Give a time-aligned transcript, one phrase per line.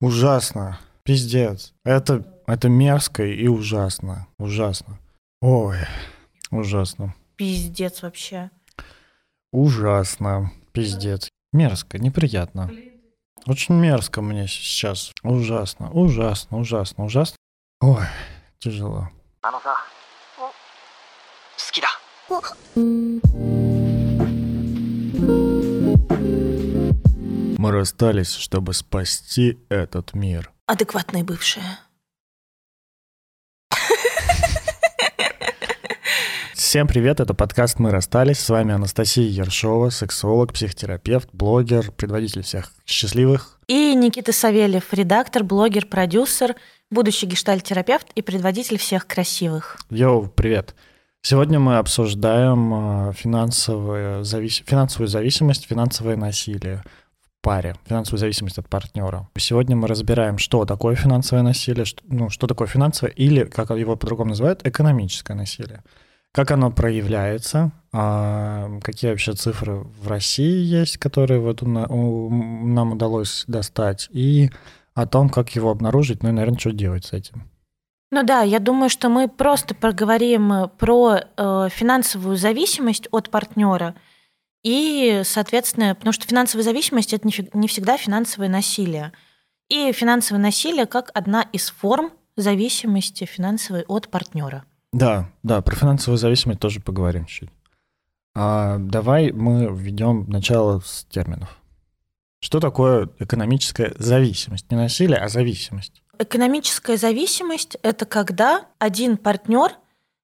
[0.00, 0.78] Ужасно.
[1.02, 1.72] Пиздец.
[1.84, 4.26] Это, это мерзко и ужасно.
[4.38, 4.98] Ужасно.
[5.40, 5.78] Ой,
[6.50, 7.14] ужасно.
[7.36, 8.50] Пиздец вообще.
[9.52, 10.52] Ужасно.
[10.72, 11.28] Пиздец.
[11.52, 12.70] Мерзко, неприятно.
[13.46, 15.12] Очень мерзко мне сейчас.
[15.22, 17.36] Ужасно, ужасно, ужасно, ужасно.
[17.80, 18.04] Ой,
[18.58, 19.08] тяжело.
[19.46, 19.76] あのさ
[20.36, 20.52] 好
[21.70, 21.86] きだ
[27.61, 30.51] Мы расстались, чтобы спасти этот мир.
[30.65, 31.77] Адекватная бывшая.
[36.55, 38.39] Всем привет, это подкаст «Мы расстались».
[38.39, 43.59] С вами Анастасия Ершова, сексолог, психотерапевт, блогер, предводитель всех счастливых.
[43.67, 46.55] И Никита Савельев, редактор, блогер, продюсер,
[46.89, 49.77] будущий гештальтерапевт и предводитель всех красивых.
[49.91, 50.73] Йоу, привет.
[51.21, 54.63] Сегодня мы обсуждаем э, финансовую, завис...
[54.65, 56.83] финансовую зависимость, финансовое насилие
[57.41, 59.27] паре, финансовую зависимость от партнера.
[59.37, 63.95] Сегодня мы разбираем, что такое финансовое насилие, что, ну, что такое финансовое, или, как его
[63.95, 65.83] по-другому называют, экономическое насилие.
[66.33, 72.93] Как оно проявляется, а, какие вообще цифры в России есть, которые вот у у- нам
[72.93, 74.49] удалось достать, и
[74.93, 77.49] о том, как его обнаружить, ну и, наверное, что делать с этим.
[78.11, 83.95] Ну да, я думаю, что мы просто проговорим э, про э, финансовую зависимость от партнера.
[84.63, 89.11] И, соответственно, потому что финансовая зависимость это не, всегда финансовое насилие.
[89.69, 94.65] И финансовое насилие как одна из форм зависимости финансовой от партнера.
[94.93, 97.49] Да, да, про финансовую зависимость тоже поговорим чуть.
[98.35, 101.57] А, давай мы введем начало с терминов.
[102.39, 104.69] Что такое экономическая зависимость?
[104.71, 106.01] Не насилие, а зависимость.
[106.17, 109.71] Экономическая зависимость– это когда один партнер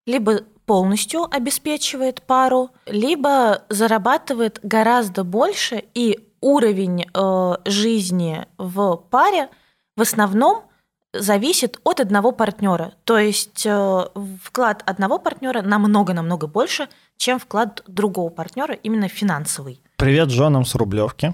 [0.05, 9.49] либо полностью обеспечивает пару, либо зарабатывает гораздо больше, и уровень э, жизни в паре
[9.95, 10.65] в основном
[11.13, 12.93] зависит от одного партнера.
[13.05, 14.05] То есть э,
[14.43, 19.81] вклад одного партнера намного-намного больше, чем вклад другого партнера, именно финансовый.
[19.95, 21.33] Привет женам с Рублевки.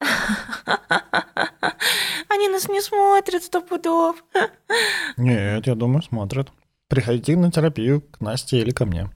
[2.28, 4.24] Они нас не смотрят сто пудов.
[5.16, 6.50] Нет, я думаю, смотрят.
[6.92, 9.08] Приходите на терапию к Насте или ко мне.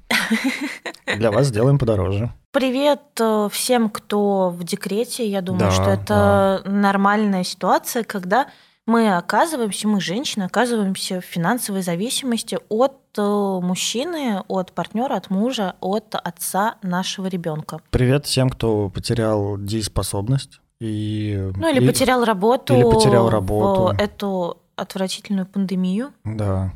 [1.19, 2.33] Для вас сделаем подороже.
[2.51, 5.29] Привет э, всем, кто в декрете.
[5.29, 8.47] Я думаю, Да, что это нормальная ситуация, когда
[8.87, 13.21] мы оказываемся, мы, женщины, оказываемся в финансовой зависимости от э,
[13.63, 17.83] мужчины, от партнера, от мужа, от отца нашего ребенка.
[17.91, 20.61] Привет всем, кто потерял дееспособность.
[20.81, 23.95] И, Ну или и- потерял работу, или потерял работу.
[24.03, 26.15] эту отвратительную пандемию.
[26.25, 26.73] Да.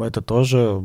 [0.00, 0.82] Это тоже,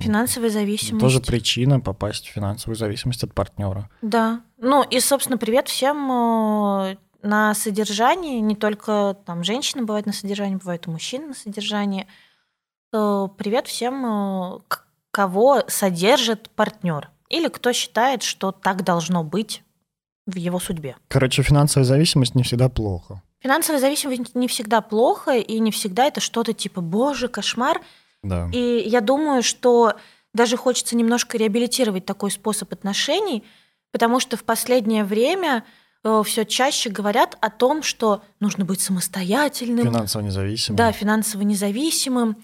[0.00, 1.00] Финансовая зависимость.
[1.00, 3.88] тоже причина попасть в финансовую зависимость от партнера.
[4.02, 4.42] Да.
[4.58, 8.40] Ну и, собственно, привет всем э, на содержании.
[8.40, 12.06] Не только там женщины бывают на содержании, бывают и мужчины на содержании.
[12.92, 14.58] Э, Привет всем, э,
[15.10, 17.10] кого содержит партнер.
[17.30, 19.62] Или кто считает, что так должно быть
[20.26, 20.96] в его судьбе.
[21.08, 23.22] Короче, финансовая зависимость не всегда плохо.
[23.40, 27.80] Финансовая зависимость не всегда плохо, и не всегда это что-то типа «боже, кошмар».
[28.22, 28.48] Да.
[28.52, 29.94] И я думаю, что
[30.36, 33.44] даже хочется немножко реабилитировать такой способ отношений,
[33.90, 35.64] потому что в последнее время
[36.24, 40.76] все чаще говорят о том, что нужно быть самостоятельным, Финансово независимым.
[40.76, 42.36] да, финансово независимым,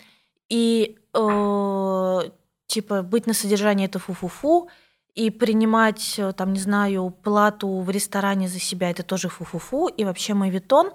[0.49, 2.21] и э,
[2.67, 4.69] типа быть на содержании это фу-фу-фу,
[5.15, 10.05] и принимать, э, там, не знаю, плату в ресторане за себя это тоже фу-фу-фу, и
[10.05, 10.91] вообще мавитон.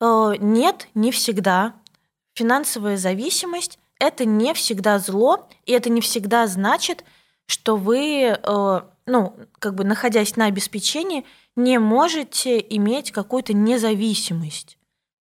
[0.00, 1.74] Э, нет, не всегда.
[2.34, 7.04] Финансовая зависимость– это не всегда зло, и это не всегда значит,
[7.46, 11.24] что вы, э, ну, как бы находясь на обеспечении,
[11.56, 14.78] не можете иметь какую-то независимость.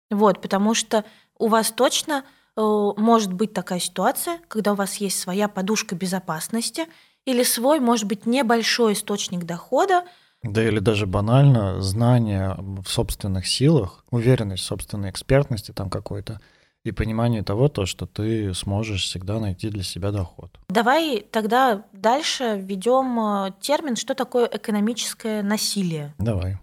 [0.09, 1.05] Вот, потому что
[1.37, 2.23] у вас точно
[2.55, 6.87] э, может быть такая ситуация, когда у вас есть своя подушка безопасности
[7.25, 10.05] или свой, может быть, небольшой источник дохода,
[10.43, 16.40] Да или даже банально знание в собственных силах, уверенность в собственной экспертности там какой-то,
[16.89, 20.51] и понимание того, то, что ты сможешь всегда найти для себя доход.
[20.69, 26.13] Давай тогда дальше введем термин, что такое экономическое насилие.
[26.17, 26.57] Давай.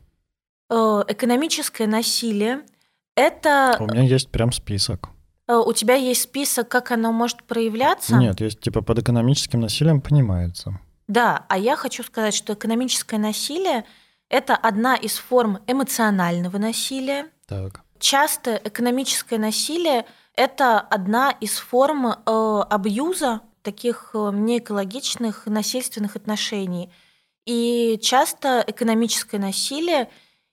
[0.70, 2.62] Э, Экономическое насилие–
[3.16, 5.08] это У меня есть прям список.
[5.46, 8.16] э, у тебя есть список, как оно может проявляться?
[8.16, 10.80] Нет, есть типа под экономическим насилием понимается.
[11.06, 13.84] Да, а я хочу сказать, что экономическое насилие–
[14.30, 17.26] это одна из форм эмоционального насилия.
[17.46, 17.82] Так.
[17.98, 20.04] Часто экономическое насилие–
[20.36, 22.14] это одна из форм э,
[22.70, 26.90] абьюза таких э, неэкологичных насильственных отношений.
[27.46, 30.10] И часто экономическое насилие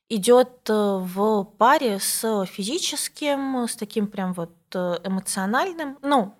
[0.09, 6.33] идет э, в паре с физическим, с таким прям вот э, эмоциональным, ну,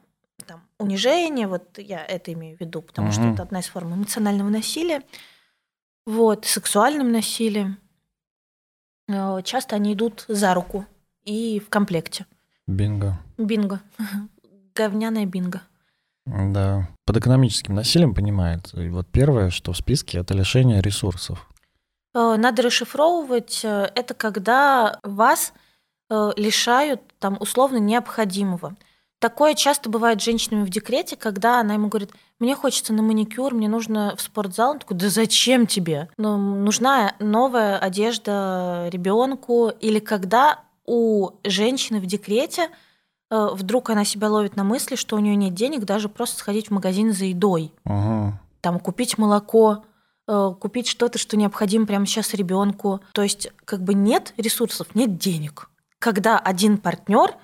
[0.46, 3.34] там, унижение, вот я это имею в виду, потому что Мгм.
[3.34, 5.04] это одна из форм эмоционального насилия,
[6.06, 7.78] вот, сексуальным насилием.
[9.08, 10.86] Э, Часто они идут за руку
[11.24, 12.26] и в комплекте.
[12.68, 13.20] Бинго.
[13.38, 13.80] Бинго.
[14.76, 15.62] Говняная бинго.
[16.26, 16.88] Да.
[17.06, 18.82] Под экономическим насилием понимается.
[18.82, 21.50] И вот первое, что в списке, это лишение ресурсов.
[22.14, 23.62] Э, Надо расшифровывать.
[23.64, 25.54] э, Это когда вас
[26.36, 28.76] лишают там условно необходимого.
[29.22, 32.10] Такое часто бывает с женщинами в декрете, когда она ему говорит,
[32.40, 34.72] мне хочется на маникюр, мне нужно в спортзал.
[34.72, 36.10] Он такой, да зачем тебе?
[36.18, 39.70] Ну, нужна новая одежда ребенку.
[39.80, 42.70] Или когда у женщины в декрете
[43.30, 46.70] э, вдруг она себя ловит на мысли, что у нее нет денег даже просто сходить
[46.70, 48.34] в магазин за едой Угу.
[48.62, 49.84] там купить молоко,
[50.28, 53.02] э, купить что-то, что необходимо прямо сейчас ребенку.
[53.14, 55.70] То есть как бы нет ресурсов, нет денег.
[56.00, 57.36] Когда один партнер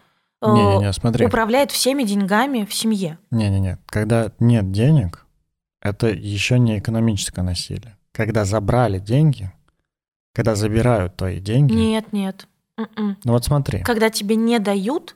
[0.42, 1.26] э, Не-не-не, смотри.
[1.26, 3.18] управляет всеми деньгами в семье.
[3.32, 3.78] Не-не-не.
[3.88, 5.26] Когда нет денег,
[5.82, 7.98] это еще не экономическое насилие.
[8.12, 9.52] Когда забрали деньги,
[10.34, 11.74] когда забирают твои деньги.
[11.74, 12.48] Нет, нет.
[12.78, 13.18] М-м.
[13.24, 13.82] Ну вот смотри.
[13.84, 15.16] Когда тебе не дают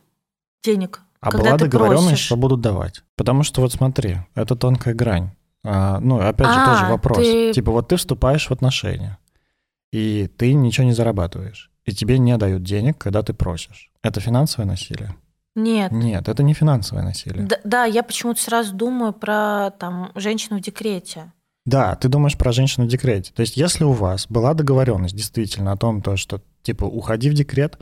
[0.64, 2.24] денег, А когда была ты договоренность, просишь.
[2.26, 3.02] что будут давать.
[3.16, 5.30] Потому что вот смотри, это тонкая грань.
[5.64, 7.18] А, ну, опять же, А, тоже вопрос.
[7.18, 9.18] ты- Типа, вот ты вступаешь в отношения,
[9.92, 13.90] и ты ничего не зарабатываешь, и тебе не дают денег, когда ты просишь.
[14.02, 15.14] Это финансовое насилие?
[15.54, 15.92] Нет.
[15.92, 17.44] Нет, это не финансовое насилие.
[17.46, 21.32] Д- да, я почему-то сразу думаю про там женщину в декрете.
[21.66, 23.32] Да, ты думаешь про женщину в декрете.
[23.34, 27.34] То есть, если у вас была договоренность действительно о том, то, что типа уходи в
[27.34, 27.78] декрет,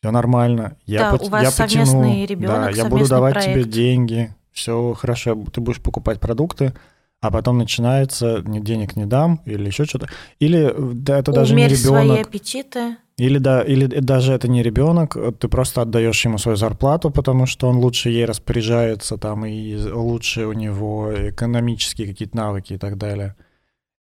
[0.00, 3.52] все нормально, я, Да, пот- у вас я потяну, ребенок, да, я буду давать тебе
[3.54, 3.70] проект.
[3.70, 6.74] деньги, все хорошо, ты будешь покупать продукты,
[7.20, 10.08] а потом начинается денег не дам или еще что-то,
[10.40, 12.96] или да, это даже не Умерь свои ребенок, аппетиты.
[13.16, 17.68] Или да, или даже это не ребенок, ты просто отдаешь ему свою зарплату, потому что
[17.68, 23.36] он лучше ей распоряжается, там и лучше у него экономические какие-то навыки и так далее.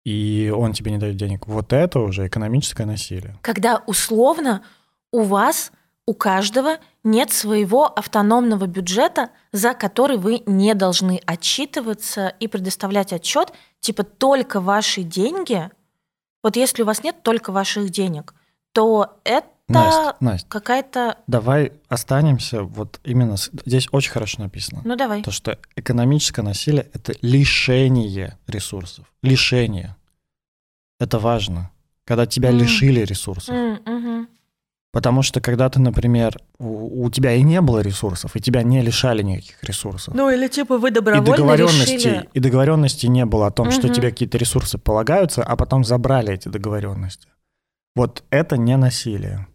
[0.05, 1.47] И он тебе не дает денег.
[1.47, 3.37] Вот это уже экономическое насилие.
[3.41, 4.63] когда условно
[5.11, 5.71] у вас,
[6.05, 13.53] у каждого нет своего автономного бюджета, за который вы не должны отчитываться и предоставлять отчет,
[13.79, 15.69] типа только ваши деньги.
[16.43, 18.33] Вот если у вас нет только ваших денег,
[18.73, 21.17] то это Настя, Настя, какая-то...
[21.27, 23.37] давай останемся вот именно...
[23.37, 24.81] с- Здесь очень хорошо написано.
[24.83, 25.21] Ну давай.
[25.21, 29.05] То, что экономическое насилие— это лишение ресурсов.
[29.21, 29.95] Лишение.
[30.99, 31.69] Это важно.
[32.05, 32.57] Когда тебя М.
[32.57, 33.53] лишили ресурсов.
[33.55, 34.27] М, мгм.
[34.91, 38.81] Потому что когда ты, например, у, у тебя и не было ресурсов, и тебя не
[38.81, 40.15] лишали никаких ресурсов.
[40.15, 42.29] Ну или типа вы и добровольно договоренности, решили...
[42.33, 43.93] и договоренности не было о том, что Мгм.
[43.93, 47.27] тебе какие-то ресурсы полагаются, а потом забрали эти договоренности.
[47.99, 49.45] Вот это не насилие.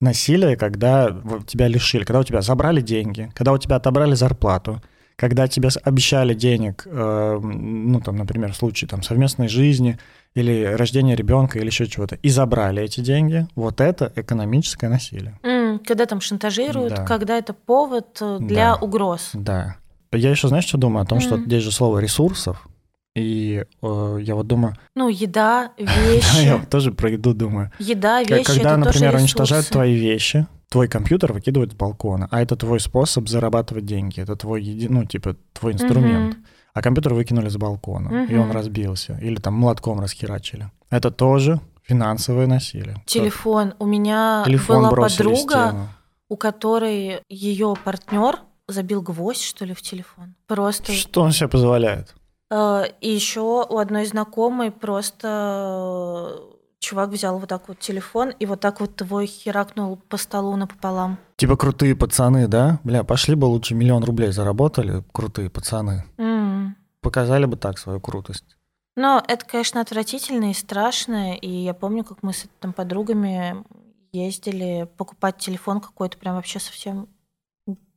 [0.00, 1.08] Насилие, когда
[1.46, 4.80] тебя лишили, когда у тебя забрали деньги, когда у тебя отобрали зарплату,
[5.16, 9.98] когда тебе обещали денег, э, ну там, например, в случае там совместной жизни
[10.34, 15.38] или рождения ребенка или еще чего-то, и забрали эти деньги, вот это экономическое насилие.
[15.42, 17.04] М, Когда там шантажируют, Да.
[17.04, 18.76] когда это повод э, для Да.
[18.76, 19.30] угроз.
[19.34, 19.76] Да.
[20.10, 21.02] Я еще, знаешь, что думаю?
[21.02, 21.44] О том, что Мгм.
[21.44, 22.66] здесь же слово ресурсов,
[23.14, 26.58] и э, я вот думаю, Ну, еда, Да, я вещи.
[26.58, 27.70] вот тоже про еду думаю.
[27.78, 32.78] Еда, вещи, Когда, например, уничтожают твои вещи, твой компьютер выкидывают с балкона, а это твой
[32.80, 36.36] способ зарабатывать деньги, это твой, еди- ну, типа, твой инструмент.
[36.72, 40.70] А компьютер выкинули с балкона, и он разбился, или там молотком расхерачили.
[40.88, 43.02] Это тоже финансовое насилие.
[43.06, 43.74] Телефон.
[43.80, 45.88] У меня Телефон была подруга,
[46.28, 48.38] у которой ее партнер
[48.68, 50.36] забил гвоздь, что ли, в телефон.
[50.46, 50.92] Просто.
[50.92, 52.14] Что он себе позволяет?
[52.50, 58.46] Э, И еще у одной знакомой просто э, чувак взял вот так вот телефон и
[58.46, 61.18] вот так вот его херакнул по столу напополам.
[61.36, 62.80] Типа крутые пацаны, да?
[62.84, 66.04] Бля, пошли бы лучше миллион рублей заработали, крутые пацаны.
[66.18, 66.76] М.
[67.00, 68.56] Показали бы так свою крутость.
[68.96, 71.34] Но это, конечно, отвратительно и страшно.
[71.36, 73.64] И я помню, как мы с там подругами
[74.12, 77.08] ездили покупать телефон какой-то прям вообще совсем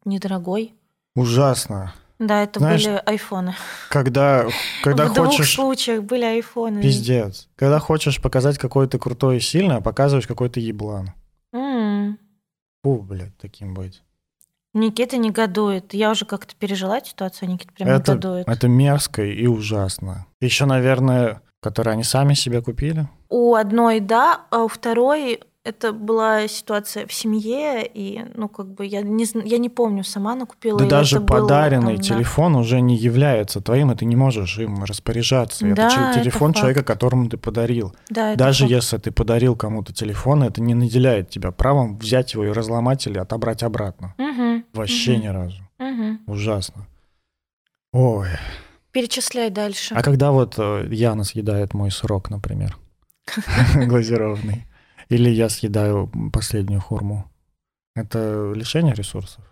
[0.06, 0.74] недорогой.
[1.16, 1.94] Ужасно.
[2.28, 3.56] Да, это Знаешь, были айфоны.
[3.90, 4.46] Когда,
[4.82, 5.54] когда В двух хочешь...
[5.56, 6.82] случаях были айфоны.
[6.82, 7.50] Пиздец.
[7.56, 11.12] Когда хочешь показать, какой ты крутой и сильный, а показываешь, какой ты еблан.
[11.54, 12.18] М.
[12.84, 14.02] Фу, блядь, таким быть.
[14.74, 15.94] Никита негодует.
[15.94, 18.48] Я уже как-то пережила ситуацию, а Никита прям это, негодует.
[18.48, 20.26] это мерзко и ужасно.
[20.42, 23.08] Еще, наверное, которые они сами себе купили.
[23.30, 28.86] У одной да, а у второй это была ситуация в семье, и, ну, как бы,
[28.86, 30.78] я не, я не помню, сама она купила.
[30.78, 32.60] Да даже подаренный было, там, телефон да.
[32.60, 35.66] уже не является твоим, и ты не можешь им распоряжаться.
[35.74, 37.96] Да, это телефон это человека, которому ты подарил.
[38.10, 38.72] Да, даже факт.
[38.72, 43.18] если ты подарил кому-то телефон, это не наделяет тебя правом взять его и разломать или
[43.18, 44.16] отобрать обратно.
[44.18, 45.22] Угу, Вообще угу.
[45.22, 45.62] ни разу.
[45.80, 46.34] Угу.
[46.34, 46.88] Ужасно.
[47.94, 48.28] Ой.
[48.92, 49.96] Перечисляй дальше.
[49.96, 52.78] А когда вот э, Яна съедает мой срок, например,
[53.76, 54.66] глазированный,
[55.14, 57.30] или я съедаю последнюю хурму,
[57.96, 59.44] это лишение ресурсов?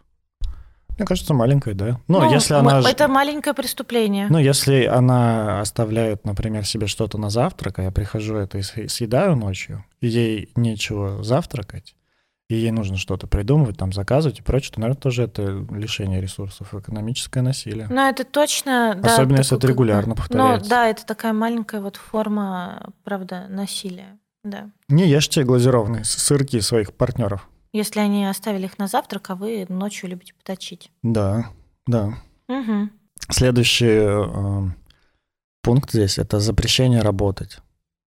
[0.98, 2.00] Мне кажется, маленькое, да.
[2.08, 2.80] Но ну, если она...
[2.80, 4.28] Это маленькое преступление.
[4.30, 9.36] Ну, если она оставляет, например, себе что-то на завтрак, а я прихожу это и съедаю
[9.36, 11.96] ночью, и ей нечего завтракать,
[12.50, 16.74] и ей нужно что-то придумывать, там, заказывать и прочее, то, наверное, тоже это лишение ресурсов,
[16.76, 17.88] экономическое насилие.
[17.90, 19.14] Ну, это точно, да.
[19.14, 20.66] Особенно, если это регулярно повторяется.
[20.66, 24.72] Ну, да, это такая маленькая вот форма, правда, насилия, да.
[24.90, 27.48] Не ешьте глазированные сырки своих партнеров.
[27.74, 30.92] Если они оставили их на завтрак, а вы ночью любите поточить.
[31.04, 31.50] Да,
[31.88, 32.18] да.
[32.48, 32.90] Угу.
[33.30, 34.70] Следующий э,
[35.62, 37.60] пункт здесь– это запрещение работать.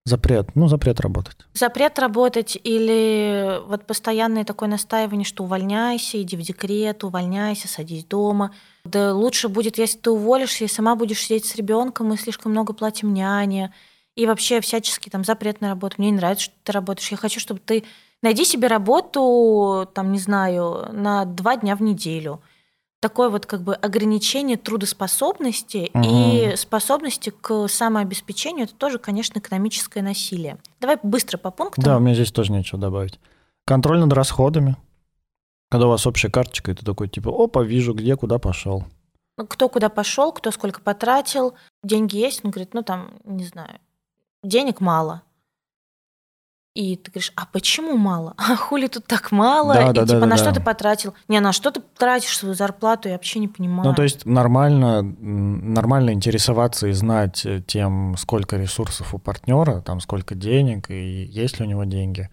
[0.06, 1.38] Запрет, ну, запрет работать.
[1.54, 8.50] Запрет работать или вот постоянное такое настаивание, что увольняйся, иди в декрет, увольняйся, садись дома.
[8.84, 12.74] Да лучше будет, если ты уволишься и сама будешь сидеть с ребенком, мы слишком много
[12.74, 13.72] платим няне.
[14.16, 15.97] И вообще всячески там запрет на работу.
[15.99, 17.11] Мне не нравится, что ты работаешь.
[17.11, 17.85] Я хочу, чтобы ты
[18.23, 22.40] найди себе работу, там, не знаю, на два дня в неделю–
[23.04, 26.02] такое вот как бы ограничение трудоспособности угу.
[26.06, 30.56] и способности к самообеспечению, это тоже, конечно, экономическое насилие.
[30.80, 31.85] Давай быстро по пунктам.
[31.85, 33.21] Да, у меня здесь тоже нечего добавить.
[33.66, 34.78] Контроль над расходами.
[35.71, 38.85] Когда у вас общая карточка, и ты такой типа, опа, вижу, где, куда пошел.
[39.37, 41.52] Ну, кто куда пошел, кто сколько потратил,
[41.83, 43.80] деньги есть, он говорит, ну там, не знаю,
[44.44, 45.22] денег мало.
[46.74, 48.34] И ты говоришь, а почему мало?
[48.38, 49.74] А хули тут так мало?
[49.74, 50.54] Да, и да, типа, да, на да, что да.
[50.54, 51.14] ты потратил?
[51.28, 53.88] Не, на что ты тратишь свою зарплату, я вообще не понимаю.
[53.88, 60.00] Ну, то есть нормально, нормально интересоваться и знать э, тем, сколько ресурсов у партнера, там
[60.00, 62.28] сколько денег, и есть ли у него деньги,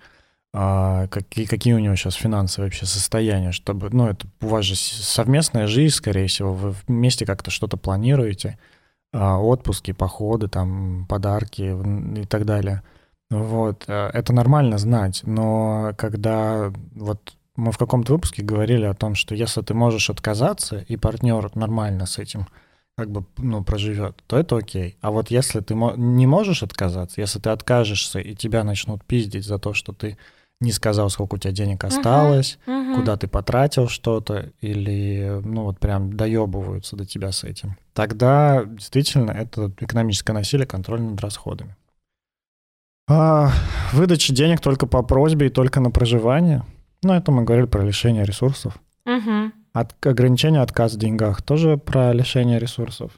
[0.53, 4.75] а какие, какие у него сейчас финансовые вообще состояния, чтобы, ну, это у вас же
[4.75, 8.57] совместная жизнь, скорее всего, вы вместе как-то что-то планируете,
[9.13, 11.75] отпуски, походы, там, подарки
[12.21, 12.83] и так далее–
[13.31, 19.15] вот, э, это нормально знать, но когда вот мы в каком-то выпуске говорили о том,
[19.15, 22.47] что если ты можешь отказаться, и партнер нормально с этим
[22.97, 24.97] как бы, ну, проживет, то это окей.
[24.99, 29.59] А вот если ты не можешь отказаться, если ты откажешься, и тебя начнут пиздить за
[29.59, 30.17] то, что ты
[30.61, 32.95] не сказал, сколько у тебя денег осталось, uh-huh, uh-huh.
[32.95, 39.31] куда ты потратил что-то, или, ну, вот прям доебываются до тебя с этим, тогда действительно
[39.31, 41.75] это экономическое насилие, контроль над расходами.
[43.09, 43.51] А,
[43.91, 46.63] выдача денег только по просьбе и только на проживание.
[47.03, 48.79] Ну, это мы говорили про лишение ресурсов.
[49.05, 49.51] Угу.
[49.73, 53.11] От, ограничение отказ в деньгах тоже про лишение ресурсов.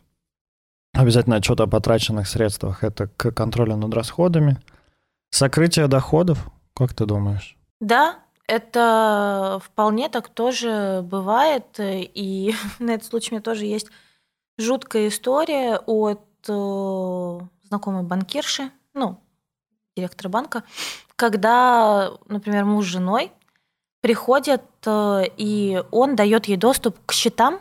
[0.94, 2.84] Обязательно отчет о потраченных средствах.
[2.84, 4.58] Это к контролю над расходами.
[5.32, 7.58] Сокрытие доходов, как ты думаешь?
[7.80, 11.66] Да, это вполне так тоже бывает.
[11.80, 13.88] И на этот случай у меня тоже есть
[14.58, 18.72] жуткая история от э, знакомой банкирши.
[18.94, 19.20] Ну,
[19.96, 20.64] директора банка,
[21.16, 23.32] когда, например, муж с женой
[24.02, 27.60] приходят, э, и он дает ей доступ к счетам,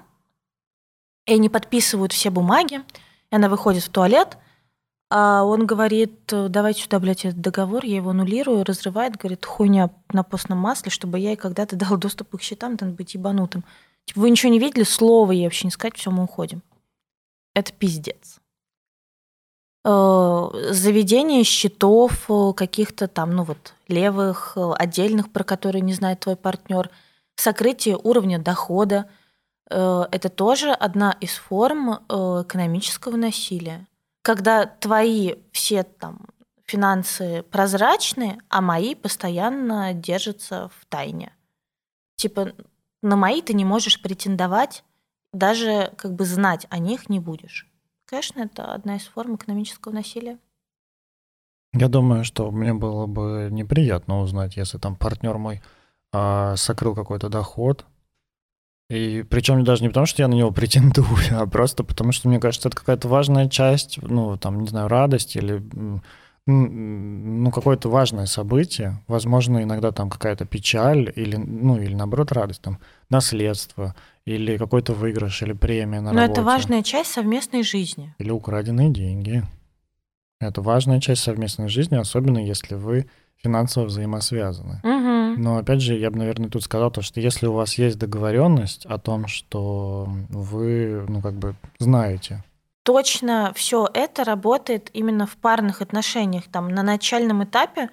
[1.26, 2.82] и они подписывают все бумаги,
[3.30, 4.36] и она выходит в туалет,
[5.14, 10.22] а он говорит, давайте сюда, блядь, этот договор, я его аннулирую, разрывает, говорит, хуйня на
[10.22, 13.62] постном масле, чтобы я ей когда-то дал доступ к счетам, надо быть ебанутым.
[14.06, 16.62] Типа, вы ничего не видели, слова ей вообще не сказать, все, мы уходим.
[17.54, 18.40] Это пиздец.
[19.84, 26.20] Э, заведение счетов э, каких-то там, ну вот, левых, э, отдельных, про которые не знает
[26.20, 26.88] твой партнер,
[27.36, 29.10] сокрытие уровня дохода.
[29.68, 33.86] Это тоже одна из форм экономического насилия.
[34.22, 36.26] Когда твои все там
[36.64, 41.32] финансы прозрачные, а мои постоянно держатся в тайне.
[42.16, 42.52] Типа
[43.02, 44.84] на мои ты не можешь претендовать,
[45.32, 47.68] даже как бы знать о них не будешь.
[48.06, 50.38] Конечно, это одна из форм экономического насилия.
[51.72, 55.62] Я думаю, что мне было бы неприятно узнать, если там партнер мой
[56.12, 57.86] а, сокрыл какой-то доход.
[58.92, 62.38] И причем даже не потому, что я на него претендую, а просто потому, что мне
[62.38, 65.62] кажется, это какая-то важная часть, ну, там, не знаю, радость или
[66.44, 72.80] ну, какое-то важное событие, возможно, иногда там какая-то печаль или, ну, или наоборот радость, там,
[73.08, 73.94] наследство
[74.24, 76.40] или какой-то выигрыш или премия на Но работе.
[76.40, 78.12] это важная часть совместной жизни.
[78.18, 79.44] Или украденные деньги.
[80.40, 84.80] Это важная часть совместной жизни, особенно если вы финансово взаимосвязаны.
[84.82, 85.21] Мгм.
[85.36, 88.86] Но опять же, я бы, наверное, тут сказал то, что если у вас есть договоренность
[88.86, 92.42] о том, что вы, ну, как бы знаете,
[92.84, 96.44] Точно все это работает именно в парных отношениях.
[96.50, 97.90] Там на начальном этапе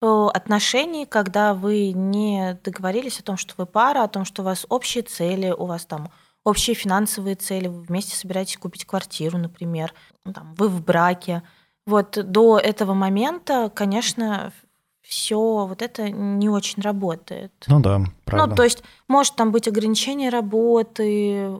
[0.00, 4.44] э, отношений, когда вы не договорились о том, что вы пара, о том, что у
[4.44, 6.12] вас общие цели, у вас там
[6.44, 9.92] общие финансовые цели, вы вместе собираетесь купить квартиру, например,
[10.32, 11.42] там, вы в браке.
[11.84, 14.52] Вот до этого момента, конечно,
[15.04, 17.52] все вот это не очень работает.
[17.66, 18.46] ну да, правда.
[18.50, 21.50] Ну, то есть может там быть ограничение работы,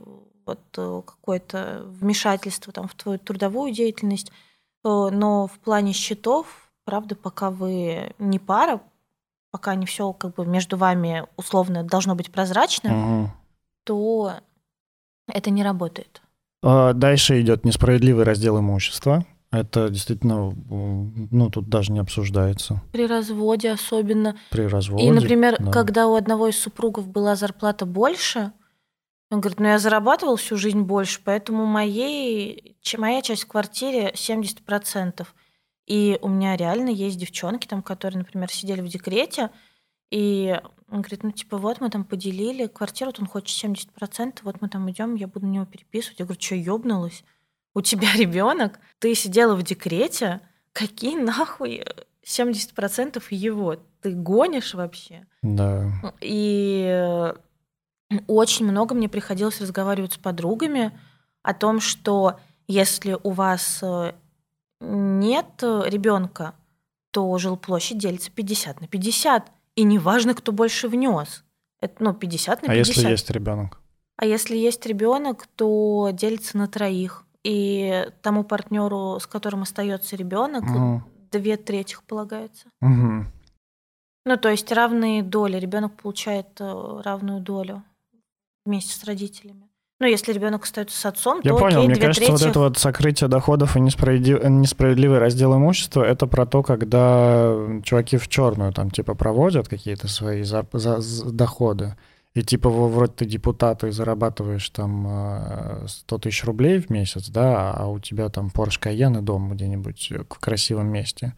[0.47, 6.47] вот э, какое-то вмешательство там в твою трудовую деятельность, э, но в плане счетов,
[6.85, 8.81] правда, пока вы не пара,
[9.51, 13.31] пока не все как бы между вами условно должно быть прозрачно, Мгм.
[13.85, 14.35] то
[15.29, 16.23] это не работает.
[16.63, 19.25] А, Дальше идет несправедливый раздел имущества.
[19.55, 20.53] Это действительно,
[21.31, 24.37] ну, тут даже не обсуждается При разводе особенно.
[24.51, 25.07] при разводе.
[25.07, 25.71] И, например, да.
[25.71, 28.53] когда у одного из супругов была зарплата больше,
[29.31, 35.25] он говорит, ну я зарабатывал всю жизнь больше, поэтому моей, моя часть в квартире 70%.
[35.87, 39.51] И у меня реально есть девчонки, там, которые, например, сидели в декрете,
[40.11, 44.61] и он говорит, ну типа вот мы там поделили квартиру, вот он хочет 70%, вот
[44.61, 46.19] мы там идем, я буду на него переписывать.
[46.19, 47.25] Я говорю, что ёбнулась?
[47.75, 50.41] У тебя ребенок, ты сидела в декрете,
[50.73, 51.85] какие нахуй
[52.25, 53.77] 70% его?
[54.01, 55.27] Ты гонишь вообще?
[55.43, 55.91] Да.
[56.21, 57.35] И э,
[58.27, 60.99] очень много мне приходилось разговаривать с подругами
[61.43, 64.13] о том, что если у вас э,
[64.81, 66.55] нет ребенка,
[67.11, 69.51] то жилплощадь делится 50 на 50.
[69.77, 71.45] И неважно, кто больше внес.
[71.81, 72.97] Это, ну, 50 на А 50.
[72.97, 73.81] если есть ребенок?
[74.17, 77.25] А если есть ребенок, то делится на троих.
[77.45, 81.05] И тому партнеру, с которым остается ребенок, Мгм.
[81.31, 82.67] две трети полагается.
[82.81, 83.31] Мгм.
[84.27, 85.59] Ну, то есть равные доли.
[85.59, 87.83] Ребенок получает э, равную долю
[88.65, 89.69] вместе с родителями.
[90.01, 92.43] Ну, если ребенок остается с отцом, Я то понял, окей, мне две кажется, трети.
[92.43, 97.55] вот это вот сокрытие доходов и несправедли- э, несправедливый раздел имущества, это про то, когда
[97.85, 101.95] чуваки в черную там типа проводят какие-то свои за- за- з- доходы,
[102.35, 107.73] и типа вроде ты депутат и зарабатываешь там э, 100 тысяч рублей в месяц, да,
[107.73, 111.35] а у тебя там Porsche Cayenne и дом где-нибудь э, в красивом месте.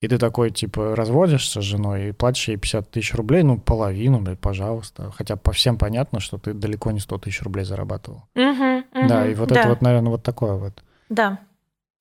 [0.00, 4.20] И ты такой, типа, разводишься с женой и платишь ей 50 тысяч рублей, ну, половину,
[4.20, 5.10] блядь, пожалуйста.
[5.10, 8.24] Хотя по всем понятно, что ты далеко не 100 тысяч рублей зарабатывал.
[8.34, 10.84] Мгм, Да, мгм, и вот да, это вот, наверное, вот такое вот.
[11.08, 11.40] Да.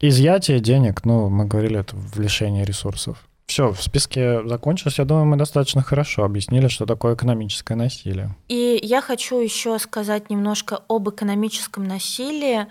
[0.01, 3.27] Изъятие денег, ну, мы говорили, это в лишение ресурсов.
[3.55, 4.99] Все, в списке закончилось.
[4.99, 8.35] Я думаю, мы достаточно хорошо объяснили, что такое экономическое насилие.
[8.49, 12.67] И я хочу еще сказать немножко об экономическом насилии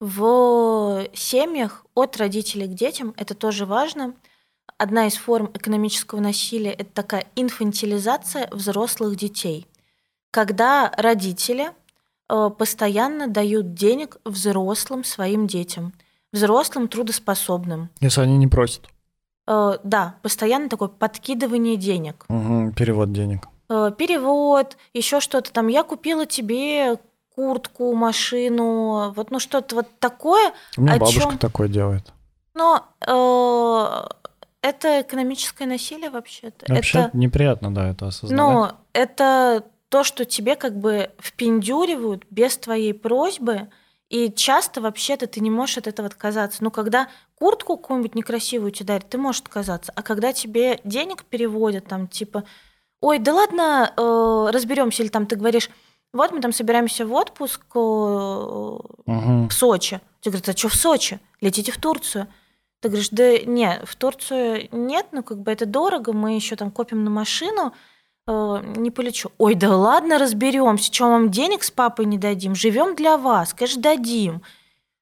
[0.00, 3.14] в семьях от родителей к детям.
[3.16, 4.12] Это тоже важно.
[4.76, 9.66] Одна из форм экономического насилия– это такая инфантилизация взрослых детей.
[10.30, 11.70] Когда родители
[12.28, 15.94] э, постоянно дают денег взрослым своим детям,
[16.34, 17.88] взрослым трудоспособным.
[18.02, 18.90] Если они не просят.
[19.48, 22.26] Э, Да, постоянно такое подкидывание денег.
[22.28, 23.48] Мгм, перевод денег.
[23.70, 25.68] Э, перевод, еще что-то там.
[25.68, 26.98] Я купила тебе
[27.34, 30.52] куртку, машину, вот ну что-то вот такое.
[30.76, 31.38] У меня бабушка чём?
[31.38, 32.12] такое делает.
[32.54, 34.08] Но э,
[34.60, 36.66] это экономическое насилие вообще-то.
[36.72, 38.72] Вообще это, неприятно, да, это осознавать.
[38.72, 43.68] ну, это то, что тебе как бы впендюривают без твоей просьбы,
[44.10, 46.64] и часто вообще-то ты не можешь от этого отказаться.
[46.64, 49.92] Ну, когда куртку какую-нибудь некрасивую тебе дарят, ты можешь отказаться.
[49.94, 52.44] А когда тебе денег переводят, там, типа,
[53.00, 53.92] ой, да ладно,
[54.50, 55.68] разберемся, или там ты говоришь,
[56.12, 59.48] вот мы там собираемся в отпуск э, Мгм.
[59.48, 60.00] в Сочи.
[60.20, 61.20] Тебе говорят, а что в Сочи?
[61.40, 62.26] Летите в Турцию.
[62.80, 66.70] Ты говоришь, да не, в Турцию нет, ну как бы это дорого, мы еще там
[66.70, 67.74] копим на машину,
[68.28, 69.32] э, не полечу.
[69.38, 73.82] Ой, да ладно, разберемся, что вам денег с папой не дадим, живем для вас, конечно,
[73.82, 74.42] дадим.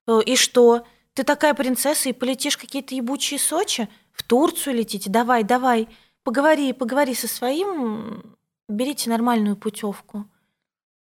[0.07, 0.85] Э, и что?
[1.13, 3.89] Ты такая принцесса и полетишь какие-то ебучие Сочи?
[4.13, 5.09] В Турцию летите?
[5.09, 5.89] Давай, давай,
[6.23, 8.35] поговори, поговори со своим,
[8.67, 10.25] берите нормальную путевку.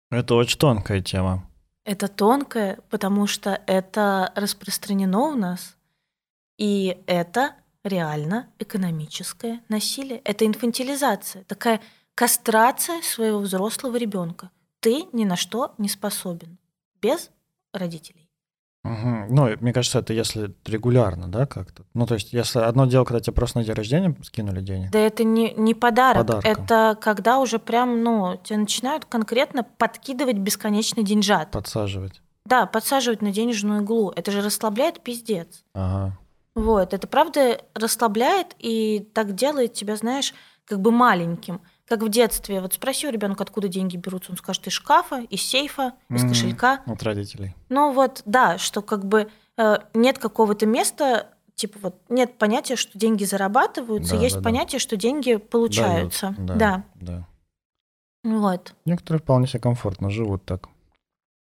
[0.10, 1.48] Это очень тонкая тема.
[1.86, 5.76] Это тонкое, потому что это распространено у нас.
[6.58, 10.20] И это реально экономическое насилие.
[10.20, 11.82] Это инфантилизация, такая
[12.16, 14.50] кастрация своего взрослого ребенка.
[14.80, 16.58] Ты ни на что не способен
[17.02, 17.32] без
[17.74, 18.30] родителей.
[18.84, 19.28] Мгм.
[19.30, 21.86] Ну, мне кажется, это если регулярно, да, как-то.
[21.94, 24.92] Ну, то есть, если одно дело, когда тебе просто на день рождения скинули денег.
[24.92, 26.52] Да это не, не подарок, Подарком.
[26.52, 31.52] это когда уже прям, ну, тебе начинают конкретно подкидывать бесконечно деньжат.
[31.52, 32.22] Подсаживать.
[32.46, 34.12] Да, подсаживать на денежную иглу.
[34.14, 35.64] Это же расслабляет пиздец.
[35.74, 36.18] Ага.
[36.54, 40.34] Вот, это правда расслабляет и так делает тебя, знаешь,
[40.66, 41.62] как бы маленьким.
[41.88, 42.62] Как в детстве.
[42.62, 46.30] Вот спроси у ребенка, откуда деньги берутся, он скажет из шкафа, из сейфа, из Мгм.
[46.30, 46.82] кошелька.
[46.86, 47.54] От родителей.
[47.70, 52.98] Ну вот, да, что как бы э, нет какого-то места, типа вот нет понятия, что
[52.98, 54.44] деньги зарабатываются, Да, есть да, да.
[54.46, 56.34] понятие, что деньги получаются.
[56.38, 56.84] Дают, да.
[56.96, 57.28] да.
[58.24, 58.74] вот.
[58.86, 60.70] Некоторые вполне себе комфортно живут так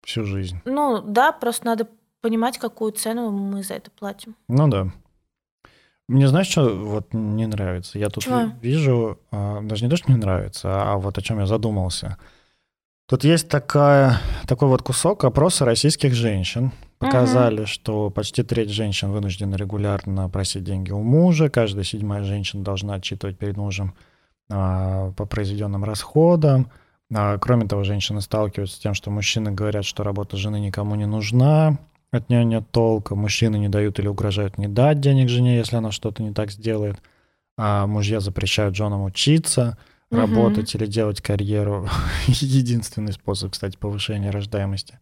[0.05, 0.61] всю жизнь.
[0.65, 1.87] Ну да, просто надо
[2.21, 4.35] понимать, какую цену мы за это платим.
[4.47, 4.87] Ну да.
[6.09, 7.99] Мне знаешь, что вот не нравится?
[7.99, 8.41] Я тут Чего?
[8.41, 12.17] ви- вижу, а, даже не то, что не нравится, а вот о чем я задумался.
[13.07, 16.71] Тут есть такая, такой вот кусок опроса российских женщин.
[16.97, 21.49] Показали, что почти треть женщин вынуждены регулярно просить деньги у мужа.
[21.49, 23.93] Каждая седьмая женщина должна отчитывать перед мужем
[24.51, 26.71] а, по произведенным расходам.
[27.13, 31.05] А, Кроме того, женщины сталкиваются с тем, что мужчины говорят, что работа жены никому не
[31.05, 31.77] нужна,
[32.11, 35.91] от нее нет толка, мужчины не дают или угрожают не дать денег жене, если она
[35.91, 36.97] что-то не так сделает,
[37.57, 39.77] а мужья запрещают женам учиться,
[40.11, 40.21] Мгм.
[40.21, 41.87] работать или делать карьеру.
[42.27, 44.99] Единственный способ, кстати, повышения рождаемости.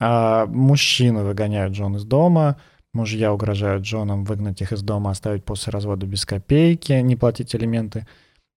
[0.00, 2.56] А мужчины выгоняют жен из дома,
[2.92, 8.06] мужья угрожают женам выгнать их из дома, оставить после развода без копейки, не платить элементы.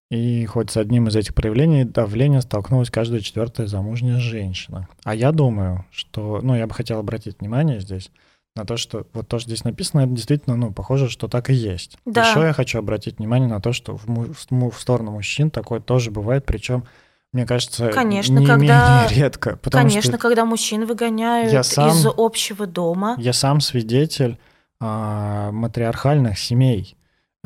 [0.09, 4.87] И хоть с одним из этих проявлений давления столкнулась каждая четвертая замужняя женщина.
[5.03, 8.09] А я думаю, что, ну, я бы хотел обратить внимание здесь
[8.55, 11.53] на то, что вот то, что здесь написано, это действительно, ну, похоже, что так и
[11.53, 11.97] есть.
[12.05, 12.29] Да.
[12.29, 15.51] Еще я хочу обратить внимание на то, что в, му- в му- в сторону мужчин
[15.51, 16.85] такое тоже бывает, причем,
[17.33, 19.57] мне кажется, Конечно, не когда- менее редко.
[19.57, 23.15] Потому Конечно, что когда мужчин выгоняют Я сам- из общего дома.
[23.19, 24.39] я сам свидетель
[24.79, 26.95] а, матриархальных семей.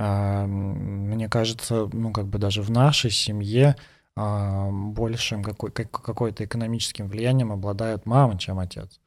[0.03, 3.75] А, м, мне кажется, ну, как бы даже в нашей семье
[4.15, 8.99] а, большим какой, как- какой-то экономическим влиянием обладают мама, чем отец.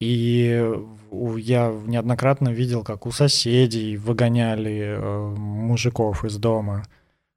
[0.00, 0.68] И
[1.38, 6.82] я неоднократно видел, как у соседей выгоняли э, мужиков из дома.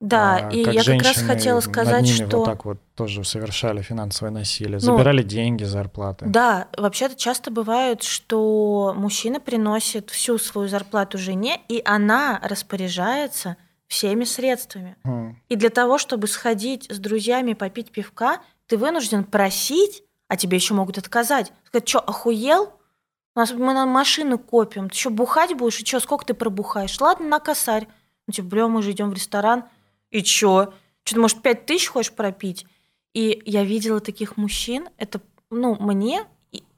[0.01, 2.37] Да, а, и я как раз хотела над сказать, ними что...
[2.39, 6.25] вот так вот тоже совершали финансовое насилие, Ну, забирали деньги, зарплаты.
[6.27, 13.55] Да, вообще-то часто бывает, что мужчина приносит всю свою зарплату жене, и она распоряжается
[13.87, 14.97] всеми средствами.
[15.05, 20.57] М, И для того, чтобы сходить с друзьями попить пивка, ты вынужден просить, а тебе
[20.57, 21.53] еще могут отказать.
[21.65, 22.73] Сказать, что, охуел?
[23.35, 24.89] У нас мы на машину копим.
[24.89, 25.79] Ты что, бухать будешь?
[25.79, 26.99] И что, сколько ты пробухаешь?
[26.99, 27.87] Ладно, на косарь.
[28.27, 29.65] Ну, типа, бля, мы же идем в ресторан.
[30.15, 30.73] И чё?
[31.03, 32.65] Что, ты, может, пять тысяч хочешь пропить?
[33.13, 34.87] И я видела таких мужчин.
[34.97, 36.25] Это, ну, мне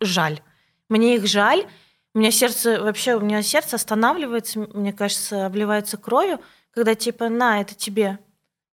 [0.01, 0.41] жаль.
[0.89, 1.67] Мне их жаль.
[2.15, 6.39] У меня сердце, вообще, у меня сердце останавливается, мне кажется, обливается кровью,
[6.71, 8.17] когда типа, на, это тебе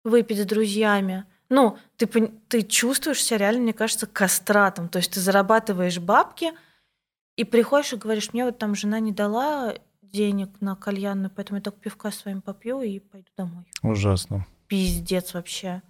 [0.05, 1.25] выпить с друзьями.
[1.49, 2.07] Ну, ты,
[2.47, 4.87] ты чувствуешь себя реально, мне кажется, кастратом.
[4.87, 6.53] То есть ты зарабатываешь бабки
[7.35, 11.63] и приходишь и говоришь, мне вот там жена не дала денег на кальянную, поэтому я
[11.63, 13.65] только пивка с вами попью и пойду домой.
[13.81, 14.45] Ужасно.
[14.73, 15.83] Пиздец вообще.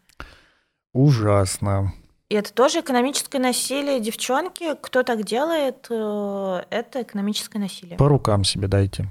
[0.91, 1.93] Ужасно.
[2.27, 4.01] И это тоже экономическое насилие.
[4.01, 7.97] Девчонки, кто так делает, э, это экономическое насилие.
[7.97, 9.07] По рукам себе дайте.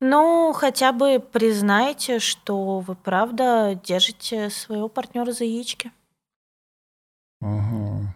[0.00, 5.92] Ну, хотя бы признайте, что вы правда держите своего партнера за яички.
[7.40, 8.12] Мгм.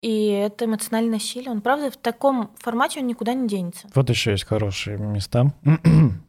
[0.00, 1.50] И это эмоциональное насилие.
[1.50, 3.90] Он, правда, в таком формате он никуда не денется.
[3.94, 5.52] Вот еще есть хорошие места.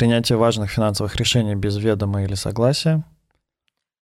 [0.00, 3.04] Принятие важных финансовых решений без ведома или согласия.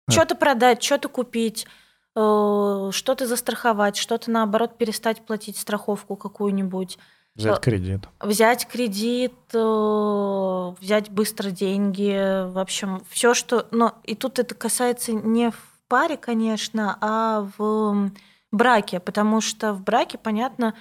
[0.09, 1.67] Что-то продать, что-то купить,
[2.15, 6.97] э, что-то застраховать, что-то, наоборот, перестать платить страховку какую-нибудь,
[7.35, 8.09] Взять Э, кредит.
[8.21, 13.67] взять кредит, э, взять быстро деньги, в общем, все, что...
[13.73, 18.13] Но и тут это касается не в паре, конечно, а в
[18.53, 20.75] браке, потому что в браке, понятно,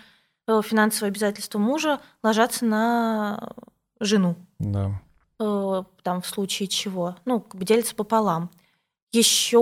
[0.47, 3.53] финансовые обязательства мужа ложатся на
[3.99, 4.35] жену.
[4.59, 4.91] Да.
[5.39, 8.49] э, там в случае чего, ну, как бы делится пополам.
[9.11, 9.57] Еще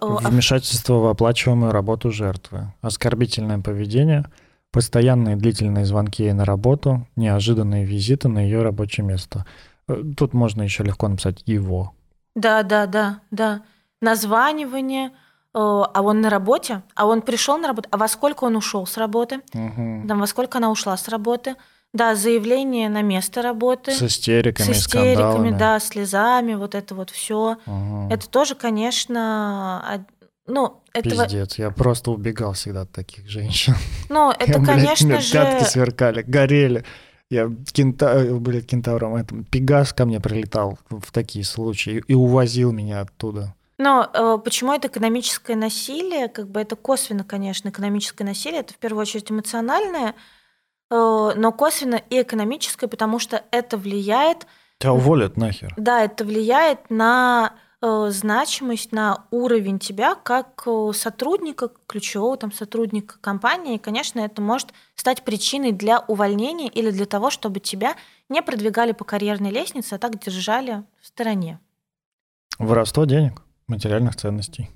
[0.00, 2.72] Вмешательство в оплачиваемую работу жертвы.
[2.82, 4.26] Оскорбительное поведение.
[4.70, 7.06] Постоянные длительные звонки ей на работу.
[7.16, 9.46] Неожиданные визиты на ее рабочее место.
[9.88, 11.92] Э, Тут можно еще легко написать его.
[12.34, 13.62] да, да, да, да,
[14.00, 15.12] названивание, э,
[15.54, 18.96] а он на работе, а он пришел на работу, а во сколько он ушел с
[18.96, 20.06] работы, Мгм.
[20.08, 21.56] там во сколько она ушла с работы,
[21.92, 25.14] да, заявление на место работы, С истериками, с скандалами.
[25.48, 27.56] истериками, да, слезами, вот это вот все.
[27.66, 28.10] Мгм.
[28.10, 33.74] Это тоже, конечно, од- ну, это, Пиздец, я просто убегал всегда от таких женщин.
[34.08, 36.84] ну, это, Я, блядь, конечно мне же, Пятки сверкали, горели.
[37.30, 38.12] Я кента...
[38.14, 43.54] э, блядь, кентавром, этом, Пегас ко мне прилетал в такие случаи и увозил меня оттуда.
[43.78, 46.28] Но э, почему это экономическое насилие?
[46.28, 48.60] Как бы это косвенно, конечно, экономическое насилие.
[48.60, 50.14] Это в первую очередь эмоциональное.
[50.92, 54.46] Э, но косвенно и экономическое, потому что это влияет,
[54.78, 55.72] Тебя уволят нахер.
[55.76, 63.16] да, это влияет на э, значимость, на уровень тебя как э, сотрудника, ключевого там сотрудника
[63.20, 63.76] компании.
[63.76, 67.94] И, конечно, это может стать причиной для увольнения или для того, чтобы тебя
[68.28, 71.58] не продвигали по карьерной лестнице, а так держали в стороне.
[72.58, 74.68] Воровство денег, материальных ценностей.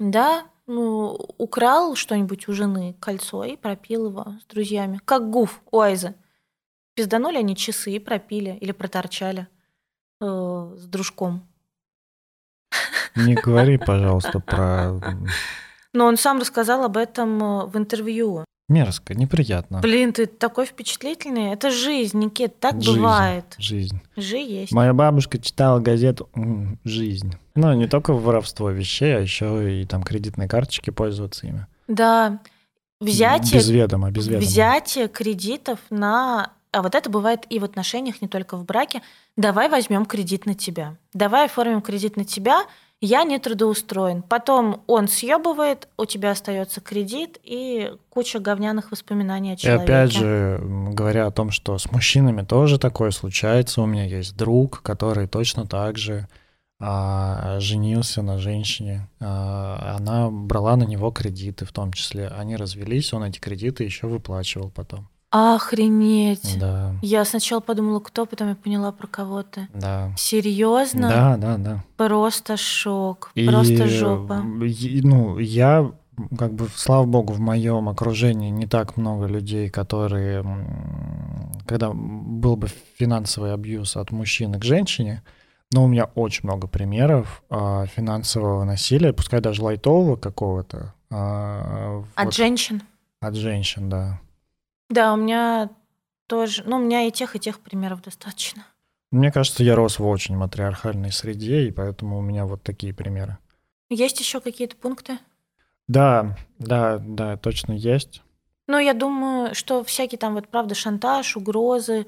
[0.00, 5.00] Да, ну, украл что-нибудь у жены, кольцо, и пропил его с друзьями.
[5.04, 6.14] Как гуф у Айзы.
[6.94, 9.48] Пизданули они часы и пропили или проторчали
[10.20, 10.24] э,
[10.78, 11.46] с дружком.
[13.16, 15.00] Не говори, пожалуйста, про
[15.92, 18.44] Но он сам рассказал об этом э, в интервью.
[18.68, 19.80] мерзко, неприятно.
[19.80, 21.52] Блин, ты такой впечатлительный.
[21.52, 22.96] Это жизнь, Никит, так Жизнь.
[22.96, 23.44] бывает.
[23.58, 24.00] Жизнь.
[24.16, 24.72] Жи есть.
[24.72, 26.30] Моя бабушка читала газету
[26.84, 27.34] «Жизнь».
[27.54, 31.66] Ну, не только воровство вещей, а еще и там кредитные карточки пользоваться ими.
[31.86, 32.40] Да,
[33.00, 34.44] взятие, Без ведома, без ведома.
[34.44, 36.50] взятие кредитов на...
[36.72, 39.00] А вот это бывает и в отношениях, не только в браке.
[39.36, 40.96] Давай возьмем кредит на тебя.
[41.12, 42.64] Давай оформим кредит на тебя.
[43.00, 44.22] Я не трудоустроен.
[44.22, 49.84] Потом он съебывает, у тебя остается кредит и куча говняных воспоминаний о И человеке.
[49.84, 54.82] опять же, говоря о том, что с мужчинами тоже такое случается, у меня есть друг,
[54.82, 56.26] который точно так же
[56.86, 59.08] а, женился на женщине.
[59.20, 62.28] А, она брала на него кредиты в том числе.
[62.28, 65.08] Они развелись, он эти кредиты еще выплачивал потом.
[65.30, 66.58] Охренеть.
[66.60, 69.66] Да, Я сначала подумала, кто, потом я поняла про кого ты.
[69.74, 70.12] да.
[70.16, 71.08] Серьезно?
[71.08, 71.84] Да, да, да.
[71.96, 73.30] Просто шок.
[73.34, 74.44] И, Просто жопа.
[74.64, 75.90] и, ну, я,
[76.38, 80.44] как бы, слава богу, в моем окружении не так много людей, которые,
[81.66, 85.22] когда был бы финансовый абьюз от мужчины к женщине,
[85.74, 90.94] но у меня очень много примеров а, финансового насилия, пускай даже лайтового какого-то.
[91.10, 92.80] а, От вот женщин?
[93.20, 94.20] От женщин, да.
[94.88, 95.70] Да, у меня
[96.28, 96.62] тоже.
[96.64, 98.64] Ну, у меня и тех, и тех примеров достаточно.
[99.10, 103.38] Мне кажется, я рос в очень матриархальной среде, и поэтому у меня вот такие примеры.
[103.90, 105.18] Есть еще какие-то пункты?
[105.88, 108.22] Да, да, да, точно есть.
[108.68, 112.06] Ну, я думаю, что всякий там вот, правда, шантаж, угрозы,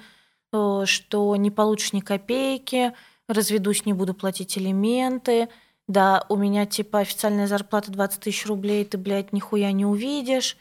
[0.52, 2.92] э, что не получишь ни копейки,
[3.28, 5.48] разведусь, не буду платить элементы,
[5.88, 10.56] да, у меня типа официальная зарплата 20 тысяч рублей, ты, блядь, нихуя не увидишь,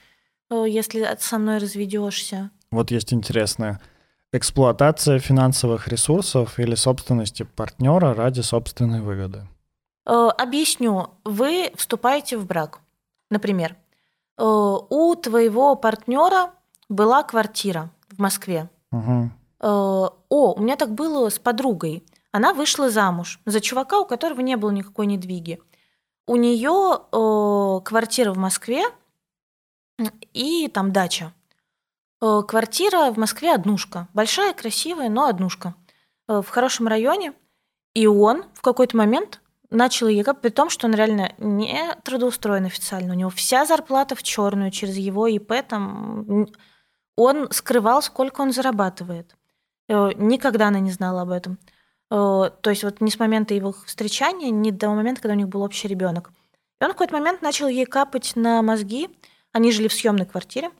[0.50, 2.52] э, если со мной разведешься.
[2.72, 3.82] Вот есть интересная
[4.32, 9.48] эксплуатация финансовых ресурсов или собственности партнера ради собственной выгоды.
[10.06, 11.10] Э, Объясню.
[11.24, 12.80] Вы вступаете в брак.
[13.30, 13.76] Например,
[14.38, 16.52] э, у твоего партнера
[16.90, 18.70] была квартира в Москве.
[18.92, 18.98] Э,
[19.60, 22.04] О, у меня так было с подругой.
[22.36, 25.62] Она вышла замуж за чувака, у которого не было никакой недвиги.
[26.28, 27.00] У нее
[27.82, 28.84] квартира в Москве
[30.34, 31.32] и там дача.
[32.22, 34.10] Э, Квартира в Москве однушка.
[34.14, 35.76] Большая, красивая, но однушка.
[36.28, 37.32] Э, В хорошем районе.
[37.94, 43.14] И он в какой-то момент начал ей при том, что он реально не трудоустроен официально.
[43.14, 45.54] У него вся зарплата в черную через его ИП.
[45.68, 46.48] Там,
[47.16, 49.38] он скрывал, сколько он зарабатывает.
[49.88, 51.58] Э, Никогда она не знала об этом.
[52.12, 55.50] Э, То есть вот ни с момента его встречания, ни до момента, когда у них
[55.50, 56.32] был общий ребенок.
[56.80, 59.10] И он в какой-то момент начал ей капать на мозги.
[59.52, 60.72] Они жили в съемной квартире.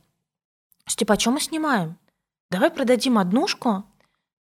[0.86, 1.96] Что, типа, а что мы снимаем?
[2.50, 3.84] Давай продадим однушку.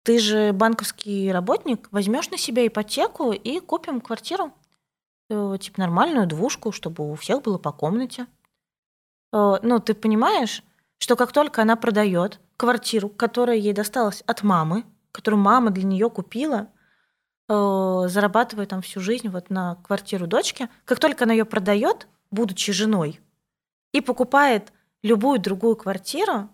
[0.03, 4.53] Ты же банковский работник, возьмешь на себя ипотеку и купим квартиру.
[5.29, 8.27] Э, Типа нормальную двушку, чтобы у всех было по комнате.
[9.33, 10.63] Э, Ну, ты понимаешь,
[10.99, 16.09] что как только она продает квартиру, которая ей досталась от мамы, которую мама для нее
[16.09, 16.67] купила,
[17.47, 22.71] э, зарабатывая там всю жизнь вот на квартиру дочки, как только она ее продает, будучи
[22.71, 23.19] женой,
[23.91, 26.49] и покупает любую другую квартиру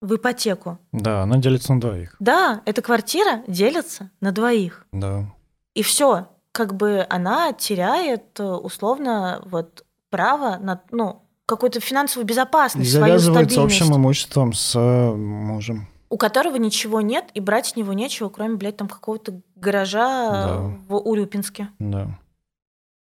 [0.00, 2.16] в ипотеку, Да, она делится на двоих.
[2.20, 4.86] да, эта квартира делится на двоих.
[4.92, 5.26] Да.
[5.74, 12.28] И все, как бы она теряет э, условно вот право на ну, какую-то финансовую И
[12.28, 15.88] безопасность, свою завязывается стабильность, общим имуществом с э, мужем.
[16.10, 20.58] У которого ничего нет, и брать с него нечего, кроме, блядь, там какого-то гаража Да.
[20.88, 21.68] в Урюпинске.
[21.78, 22.18] Да.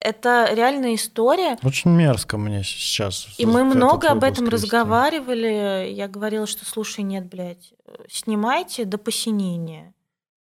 [0.00, 1.58] Это реальная история.
[1.64, 3.26] Очень мерзко мне сейчас.
[3.36, 4.54] И мы много об этом вести.
[4.54, 5.90] разговаривали.
[5.90, 7.72] Я говорила, что слушай, нет, блядь,
[8.08, 9.92] снимайте до посинения.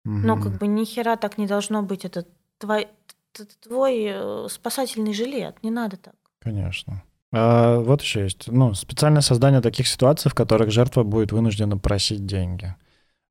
[0.04, 0.42] Но Мгм.
[0.42, 2.04] как бы ни хера так не должно быть.
[2.04, 2.26] Это
[2.58, 2.88] твой,
[3.32, 5.62] т- твой э, спасательный жилет.
[5.62, 6.14] Не надо так.
[6.40, 7.02] Конечно.
[7.36, 8.46] А, вот еще есть.
[8.46, 12.74] Ну, специальное создание таких ситуаций, в которых жертва будет вынуждена просить деньги.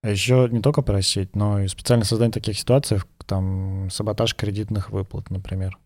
[0.02, 5.30] А еще не только просить, но и специальное создание таких ситуаций, там, саботаж кредитных выплат,
[5.30, 5.78] например.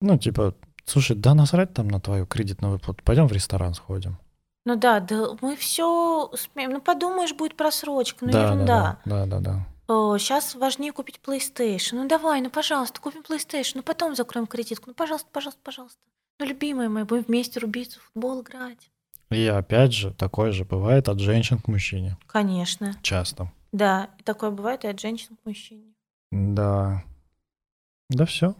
[0.00, 0.54] Ну, типа,
[0.86, 4.16] слушай, да насрать там на твою кредитную выплату, пойдем в ресторан сходим.
[4.64, 6.70] Ну да, да, мы все успеем.
[6.72, 8.98] Ну подумаешь, будет просрочка, ну Да, да, ерунда.
[9.04, 10.18] да, да, да, да.
[10.18, 11.94] Сейчас важнее купить PlayStation.
[11.94, 14.84] Ну давай, ну пожалуйста, купим PlayStation, ну потом закроем кредитку.
[14.88, 15.98] Ну пожалуйста, пожалуйста, пожалуйста.
[16.38, 18.90] Ну любимые мои, будем вместе рубиться, в футбол играть.
[19.30, 22.16] И опять же, такое же бывает от женщин к мужчине.
[22.26, 22.94] Конечно.
[23.02, 23.52] Часто.
[23.72, 25.92] Да, такое бывает и от женщин к мужчине.
[26.30, 27.02] Да.
[28.08, 28.54] Да все.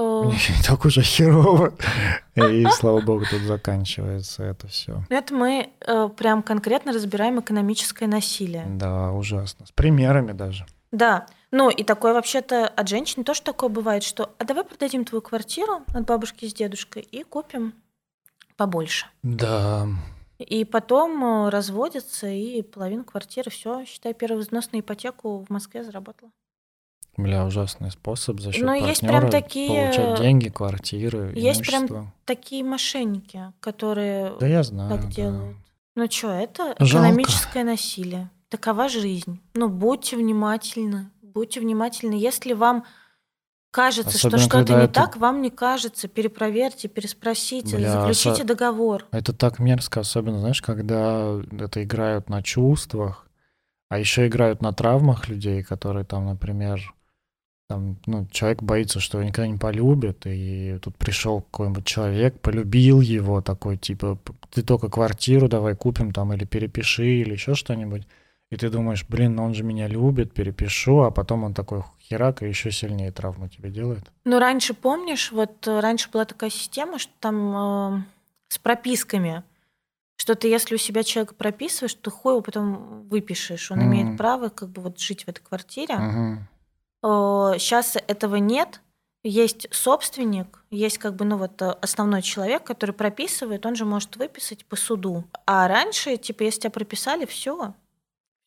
[0.66, 1.74] Так уже херово.
[2.36, 5.04] И слава богу, тут заканчивается это все.
[5.08, 8.64] Это мы э, прям конкретно разбираем экономическое насилие.
[8.66, 9.66] Да, ужасно.
[9.66, 10.66] С примерами даже.
[10.92, 15.22] Да, ну и такое вообще-то от женщин тоже такое бывает, что а давай продадим твою
[15.22, 17.74] квартиру от бабушки с дедушкой и купим
[18.56, 19.06] побольше.
[19.22, 19.86] Да.
[20.38, 25.84] И потом э, разводятся, и половину квартиры, все, считай, первый взнос на ипотеку в Москве
[25.84, 26.30] заработала.
[27.16, 32.12] Бля, ужасный способ за счет Ну, есть прям такие- получать деньги, квартиры, Есть прям имущество.
[32.24, 34.90] Такие мошенники, которые Да я знаю.
[34.90, 35.12] так да.
[35.12, 35.56] делают.
[35.96, 37.08] Ну что, это Жалко.
[37.08, 38.30] экономическое насилие.
[38.48, 39.40] Такова жизнь.
[39.54, 41.10] Ну, будьте внимательны.
[41.32, 42.14] Будьте внимательны.
[42.14, 42.84] Если вам
[43.70, 48.44] кажется, Особенно, что что-то не это- так, вам не кажется, перепроверьте, переспросите, Бля, заключите со-
[48.44, 49.06] договор.
[49.12, 53.28] Это так мерзко, особенно, знаешь, когда это играют на чувствах,
[53.88, 56.94] а еще играют на травмах людей, которые там, например,
[57.68, 63.00] там, ну, человек боится, что его никогда не полюбит, и тут пришел какой-нибудь человек, полюбил
[63.00, 68.08] его, такой, типа, «П- ты только квартиру давай купим там, или перепиши, или еще что-нибудь.
[68.50, 72.48] И ты думаешь, блин, он же меня любит, перепишу, а потом он такой херак и
[72.48, 74.10] еще сильнее травму тебе делает.
[74.24, 78.02] Ну, раньше, помнишь, вот э, раньше была такая система, что там э,
[78.48, 79.44] с прописками,
[80.16, 83.70] что ты, если у себя человека прописываешь, то хуй его потом выпишешь.
[83.70, 83.86] Он Мгм.
[83.86, 85.94] имеет право как бы вот жить в этой квартире.
[85.96, 86.48] Мгм.
[87.02, 88.80] Сейчас этого нет.
[89.22, 94.16] Есть собственник, есть как бы, ну вот э, основной человек, который прописывает, он же может
[94.16, 95.24] выписать по суду.
[95.46, 97.74] А раньше, типа, если тебя прописали, все,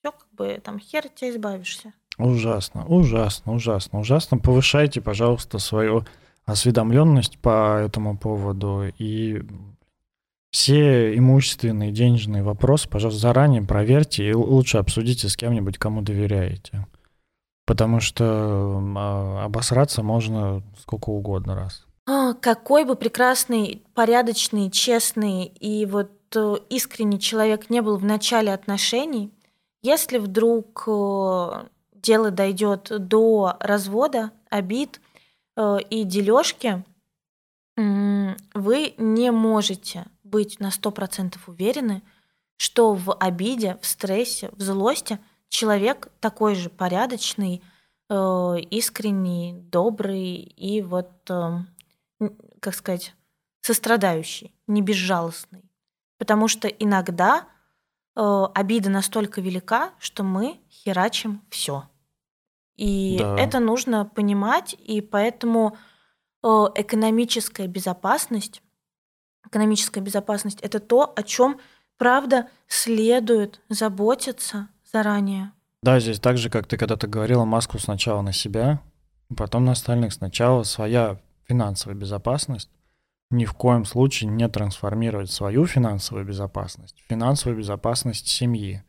[0.03, 1.93] все как бы там хер тебя избавишься.
[2.17, 4.37] Ужасно, ужасно, ужасно, ужасно.
[4.37, 6.05] Повышайте, пожалуйста, свою
[6.45, 9.41] осведомленность по этому поводу и
[10.51, 16.85] все имущественные, денежные вопросы, пожалуйста, заранее проверьте и лучше обсудите с кем-нибудь, кому доверяете.
[17.65, 21.85] Потому что а, обосраться можно сколько угодно раз.
[22.05, 28.53] А, какой бы прекрасный, порядочный, честный и вот э, искренний человек не был в начале
[28.53, 29.31] отношений,
[29.83, 35.01] если вдруг э, дело дойдет до развода, обид
[35.57, 36.83] э, и дележки,
[37.75, 42.03] вы не можете быть на 100% уверены,
[42.57, 45.17] что в обиде, в стрессе, в злости
[45.49, 47.63] человек такой же порядочный,
[48.09, 51.11] э, искренний, добрый и вот,
[52.59, 53.15] как сказать,
[53.61, 55.69] сострадающий, не безжалостный.
[56.19, 57.47] Потому что иногда
[58.15, 61.83] э, обида настолько велика, что мы херачим все.
[62.75, 63.37] И Да.
[63.37, 65.77] это нужно понимать, и поэтому
[66.43, 68.61] э, экономическая безопасность,
[69.45, 71.59] экономическая безопасность это то, о чем
[71.97, 75.51] правда следует заботиться заранее.
[75.83, 78.81] Да, здесь так же, как ты когда-то говорила, маску сначала на себя,
[79.35, 80.13] потом на остальных.
[80.13, 82.69] Сначала своя финансовая безопасность.
[83.33, 88.83] Ни в коем случае не трансформировать свою финансовую безопасность финансовую безопасность семьи.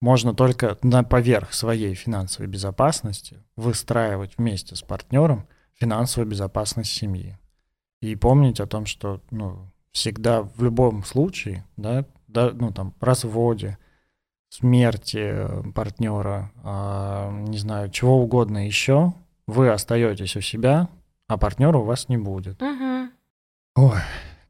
[0.00, 7.36] Можно только на поверх своей финансовой безопасности выстраивать вместе с партнером финансовую безопасность семьи.
[8.00, 13.76] И помнить о том, что ну, всегда в любом случае, да, да, ну там, разводе,
[14.50, 19.14] смерти партнера, а, не знаю, чего угодно еще,
[19.48, 20.88] вы остаетесь у себя,
[21.26, 22.60] а партнера у вас не будет.
[22.60, 22.89] Мгм.
[23.76, 24.00] Ой,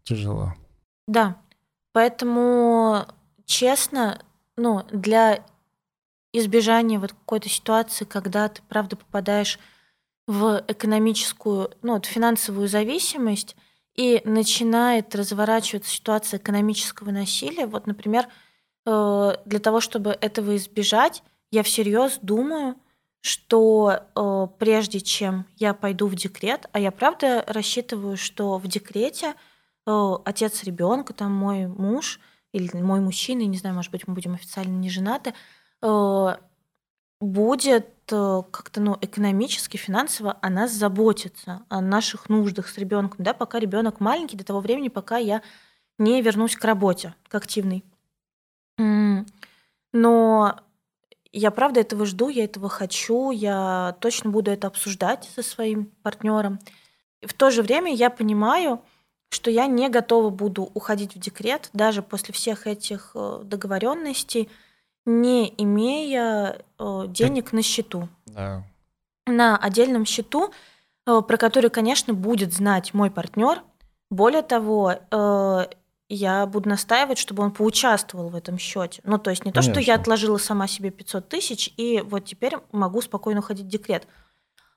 [0.04, 0.54] тяжело.
[1.06, 1.36] Да.
[1.92, 3.06] Поэтому,
[3.44, 4.22] честно,
[4.56, 5.44] ну, для
[6.32, 9.58] избежания вот какой-то ситуации, когда ты, правда, попадаешь
[10.26, 13.56] в экономическую, ну, вот финансовую зависимость,
[13.96, 18.28] и начинает разворачиваться ситуация экономического насилия, вот, например,
[18.86, 22.76] э, для того, чтобы этого избежать, я всерьез думаю,
[23.20, 29.34] что э, прежде чем я пойду в декрет, а я правда рассчитываю, что в декрете
[29.86, 32.20] э, отец ребенка, там мой муж
[32.52, 35.34] или мой мужчина, не знаю, может быть, мы будем официально не женаты,
[35.82, 36.36] э,
[37.20, 43.34] будет э, как-то ну, экономически, финансово о нас заботиться, о наших нуждах с ребенком, да,
[43.34, 45.42] пока ребенок маленький, до того времени, пока я
[45.98, 47.84] не вернусь к работе, к активной.
[49.92, 50.56] Но
[51.32, 56.58] я правда этого жду, я этого хочу, я точно буду это обсуждать со своим партнером.
[57.22, 58.82] В то же время я понимаю,
[59.30, 64.48] что я не готова буду уходить в декрет даже после всех этих э, договоренностей,
[65.06, 68.08] не имея э, денег на счету.
[68.26, 68.64] Да.
[69.26, 70.50] На отдельном счету,
[71.06, 73.62] э, про который, конечно, будет знать мой партнер.
[74.10, 74.96] Более того,
[76.14, 79.00] я буду настаивать, чтобы он поучаствовал в этом счете.
[79.04, 79.94] Ну, то есть не то, что я Конечно.
[79.94, 84.06] отложила сама себе 500 тысяч, и вот теперь могу спокойно уходить в декрет.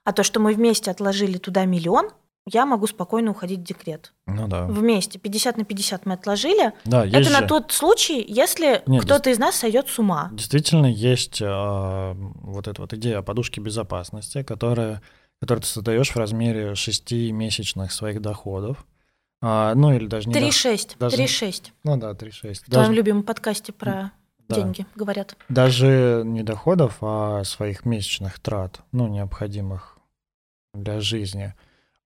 [0.04, 2.10] А то, что мы вместе отложили туда миллион,
[2.46, 4.12] я могу спокойно уходить в декрет.
[4.26, 4.66] Ну да.
[4.66, 6.72] Вместе, 50 на 50 мы отложили.
[6.84, 10.28] Да, есть Это же, на тот случай, если кто-то из нас сойдет с ума.
[10.32, 15.00] действительно есть а, вот эта вот идея подушки безопасности, которая,
[15.40, 18.84] которую ты создаешь в размере 6 месячных своих доходов.
[19.46, 20.34] А, ну или даже не...
[20.34, 20.96] дох- 3,6.
[20.98, 21.72] даже- 3,6.
[21.84, 22.54] Ну да, 3,6.
[22.54, 24.12] В твоем Даже, любимом подкасте про
[24.48, 24.54] да.
[24.56, 25.36] деньги говорят.
[25.50, 29.98] даже не доходов, а своих месячных трат, ну, необходимых
[30.72, 31.52] для жизни.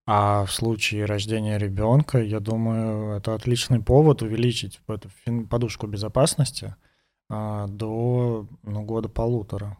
[0.05, 5.09] А в случае рождения ребенка, я думаю, это отличный повод увеличить эту
[5.49, 6.74] подушку безопасности
[7.30, 9.76] а, до ну, года-полутора.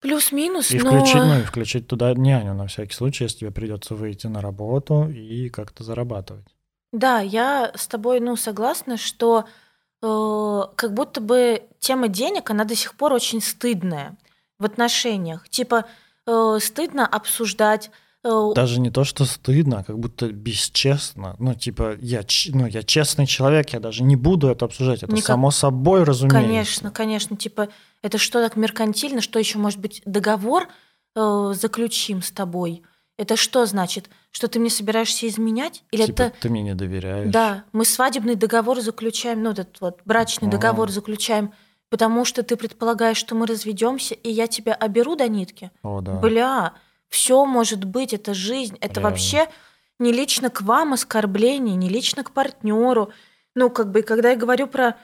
[0.00, 0.90] Плюс-минус, И но...
[0.90, 5.08] включить, ну, и включить туда няню на всякий случай, если тебе придется выйти на работу
[5.08, 6.46] и как-то зарабатывать.
[6.92, 9.46] Да, я с тобой, ну, согласна, что
[10.02, 14.16] э, как будто бы тема денег, она до сих пор очень стыдная
[14.58, 15.48] в отношениях.
[15.48, 15.86] Типа,
[16.26, 17.90] э, стыдно обсуждать...
[18.26, 21.36] э, Даже не то, что стыдно, а как будто бесчестно.
[21.38, 25.02] Ну, типа, я, ну, я честный человек, я даже не буду это обсуждать.
[25.02, 26.40] Это Никак- само собой разумеется.
[26.48, 27.68] Конечно, конечно, типа,
[28.02, 30.68] это что так меркантильно, что еще может быть договор
[31.14, 32.82] э, заключим с тобой?
[33.18, 34.10] Это что значит?
[34.30, 35.82] Что ты мне собираешься изменять?
[35.90, 36.36] Или Типа, это...
[36.40, 37.32] ты мне не доверяешь.
[37.32, 40.50] Да, мы свадебный договор заключаем, ну, этот вот брачный А.
[40.50, 41.52] договор заключаем,
[41.88, 45.70] потому что ты предполагаешь, что мы разведемся, и я тебя оберу до нитки.
[45.82, 46.16] О, да.
[46.20, 46.74] Бля,
[47.08, 49.10] все может быть, это жизнь, это Реально.
[49.10, 49.48] вообще
[49.98, 53.10] не лично к вам оскорбление, не лично к партнеру.
[53.54, 54.96] Ну, как бы, когда я говорю про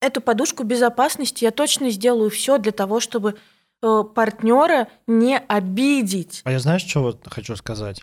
[0.00, 3.36] эту подушку безопасности, я точно сделаю все для того, чтобы
[3.82, 6.42] э, партнера не обидеть.
[6.44, 8.02] А я знаешь, что вот хочу сказать?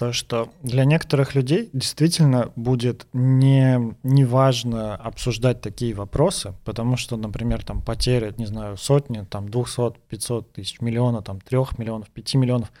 [0.00, 7.18] То, что для некоторых людей действительно будет не, не важно обсуждать такие вопросы, потому что,
[7.18, 12.34] например, там потеря, не знаю, сотни, там 200, 500 тысяч, миллиона, там 3 миллионов, 5
[12.36, 12.72] миллионов,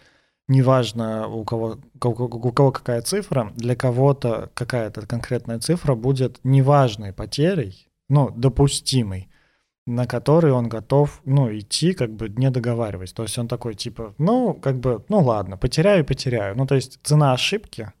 [0.48, 7.86] неважно у кого, у кого, какая цифра, для кого-то какая-то конкретная цифра будет неважной потерей,
[8.08, 9.28] ну, допустимой,
[9.86, 13.12] на который он готов, ну, идти, как бы не договариваясь.
[13.12, 16.56] То есть он такой, типа, ну, как бы, ну, ладно, потеряю, потеряю.
[16.56, 17.92] Ну, то есть цена ошибки,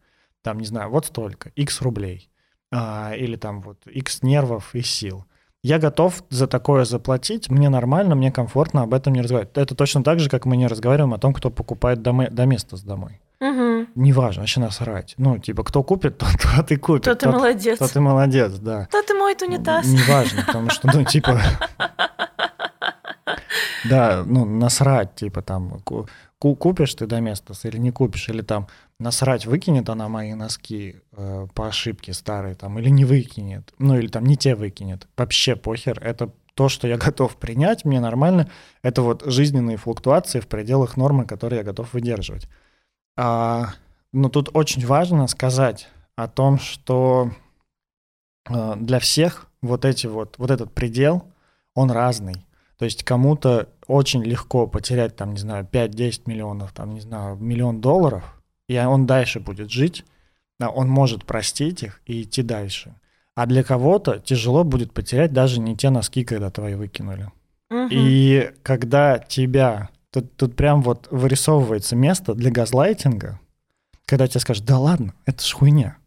[0.42, 2.30] там, не знаю, вот столько, x рублей,
[2.72, 5.24] а, или там вот x нервов и сил.
[5.62, 9.56] Я готов за такое заплатить, мне нормально, мне комфортно об этом не разговаривать.
[9.56, 13.20] Это точно так же, как мы не разговариваем о том, кто покупает доме, доместос домой.
[13.40, 13.79] Угу.
[13.94, 15.14] Неважно, вообще насрать.
[15.18, 17.02] Ну, типа, кто купит, тот, тот и купит.
[17.02, 17.78] Кто ты Тот- молодец.
[17.78, 18.86] тот и молодец, да.
[18.86, 19.86] Кто ты моет унитаз?
[19.86, 21.40] Неважно, потому что, ну, типа...
[23.88, 26.06] Да, ну, насрать, типа, там, ку-
[26.38, 28.66] ку- купишь ты доместос или не купишь, или там
[28.98, 34.08] насрать, выкинет она мои носки э, по ошибке старые, там, или не выкинет, ну, или
[34.08, 35.06] там не те выкинет.
[35.16, 38.50] Вообще похер, это то, что я готов принять, мне нормально,
[38.82, 42.48] это вот жизненные флуктуации в пределах нормы, которые я готов выдерживать.
[43.16, 43.74] А,
[44.12, 47.30] но тут очень важно сказать о том, что
[48.48, 51.24] э, для всех вот эти вот, вот этот предел,
[51.74, 52.46] он разный.
[52.78, 57.80] То есть кому-то очень легко потерять, там, не знаю, 5-10 миллионов, там, не знаю, миллион
[57.80, 60.04] долларов, и он дальше будет жить,
[60.58, 62.94] да, он может простить их и идти дальше.
[63.34, 67.30] А для кого-то тяжело будет потерять даже не те носки, когда твои выкинули.
[67.70, 67.88] Мгм.
[67.90, 69.90] И когда тебя...
[70.12, 73.40] Тут, тут прям вот вырисовывается место для газлайтинга,
[74.06, 75.98] когда тебе скажут, да ладно, это ж хуйня.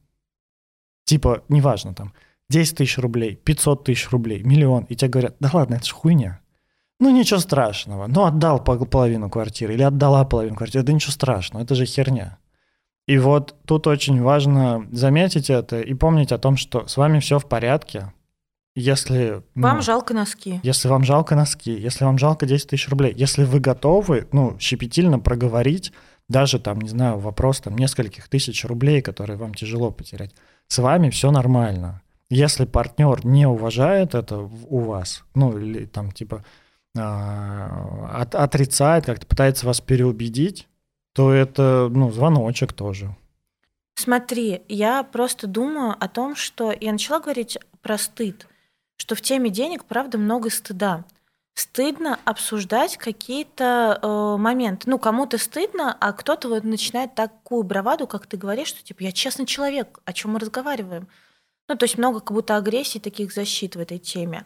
[1.06, 2.14] Типа, неважно, там,
[2.50, 6.42] 10 тысяч рублей, 500 тысяч рублей, миллион, и тебе говорят, да ладно, это ж хуйня.
[7.00, 8.08] Ну, ничего страшного.
[8.08, 10.84] Ну, отдал пол- половину квартиры или отдала половину квартиры.
[10.86, 12.38] Да ничего страшного, это же херня.
[13.08, 17.40] И вот тут очень важно заметить это и помнить о том, что с вами все
[17.40, 18.14] в порядке.
[18.76, 20.60] Если, ну, Вам жалко носки.
[20.64, 25.20] если вам жалко носки, если вам жалко 10 тысяч рублей, если вы готовы, ну, щепетильно
[25.20, 25.94] проговорить
[26.28, 30.32] даже там, не знаю, вопрос там нескольких тысяч рублей, которые вам тяжело потерять,
[30.68, 32.02] с вами все нормально.
[32.30, 36.44] Если партнер не уважает это у вас, ну, или там типа
[36.98, 40.68] а, от- отрицает, как-то пытается вас переубедить,
[41.14, 43.16] то это, ну, звоночек тоже.
[43.96, 48.48] Смотри, я просто думаю о том, что я начала говорить про стыд,
[49.04, 51.04] что в теме денег, правда, много стыда.
[51.56, 54.90] стыдно обсуждать какие-то э, моменты.
[54.90, 59.12] Ну, кому-то стыдно, а кто-то вот начинает такую браваду, как ты говоришь, что типа я
[59.12, 61.10] честный человек, о чем мы разговариваем.
[61.68, 64.46] Ну, то есть много как будто агрессии, таких защит в этой теме.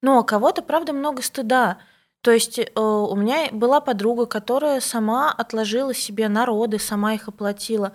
[0.00, 1.76] Ну, а кого-то, правда, много стыда.
[2.22, 7.92] То есть э, у меня была подруга, которая сама отложила себе народы, сама их оплатила,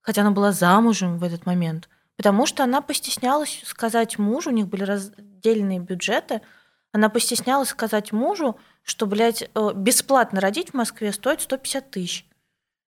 [0.00, 4.68] хотя она была замужем в этот момент, потому что она постеснялась сказать мужу, у них
[4.68, 6.40] были раздельные бюджеты,
[6.92, 12.26] она постеснялась сказать мужу, что, блядь, э, бесплатно родить в Москве стоит 150 тысяч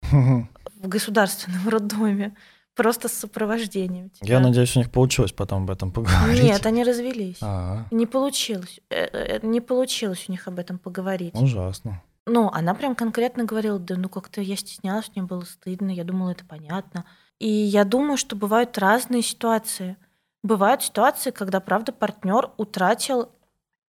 [0.02, 0.48] в
[0.88, 2.36] государственном роддоме.
[2.76, 4.12] Просто с сопровождением.
[4.12, 4.36] Тебя.
[4.36, 6.44] Я надеюсь, у них получилось потом об этом поговорить.
[6.44, 7.38] Нет, они развелись.
[7.42, 7.88] А-а-а.
[7.90, 8.80] Не получилось.
[8.92, 11.34] Э, э, не получилось у них об этом поговорить.
[11.34, 12.04] Ужасно.
[12.28, 16.32] Ну, она прям конкретно говорила, да ну как-то я стеснялась, мне было стыдно, я думала,
[16.32, 17.06] это понятно.
[17.40, 19.98] И я думаю, что бывают разные ситуации.
[20.44, 23.30] Бывают ситуации, когда, правда, партнер утратил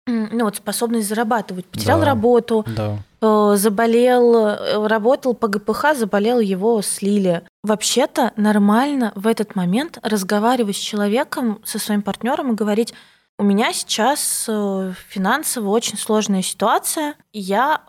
[0.07, 1.66] ну, вот способность зарабатывать.
[1.66, 2.99] Потерял да, работу, да.
[3.22, 7.42] Э, заболел, э, работал по ГПХ, заболел, его слили.
[7.62, 12.92] Вообще-то нормально в этот момент разговаривать с человеком, со своим партнером и говорить,
[13.38, 17.80] у меня сейчас э, финансово очень сложная ситуация, и я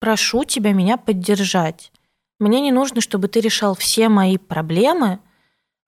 [0.00, 1.90] прошу тебя меня поддержать.
[2.38, 5.20] Мне не нужно, чтобы ты решал все мои проблемы,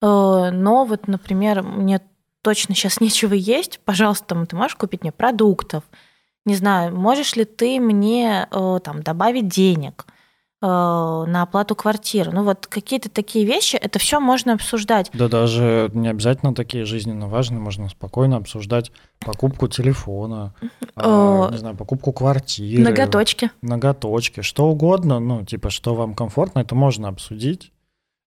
[0.01, 2.01] но вот, например, мне
[2.43, 5.85] точно сейчас нечего есть, пожалуйста, ты можешь купить мне продуктов,
[6.45, 10.07] не знаю, можешь ли ты мне э, там добавить денег?
[10.07, 10.16] э,
[10.67, 12.33] на оплату квартиры.
[12.33, 15.11] Ну вот какие-то такие вещи, это все можно обсуждать.
[15.13, 20.55] Да даже не обязательно такие жизненно важные, можно спокойно обсуждать покупку телефона,
[20.97, 22.83] э, не знаю, покупку квартиры.
[22.83, 23.51] Ноготочки.
[23.63, 27.73] Ноготочки, что угодно, ну типа что вам комфортно, это можно обсудить.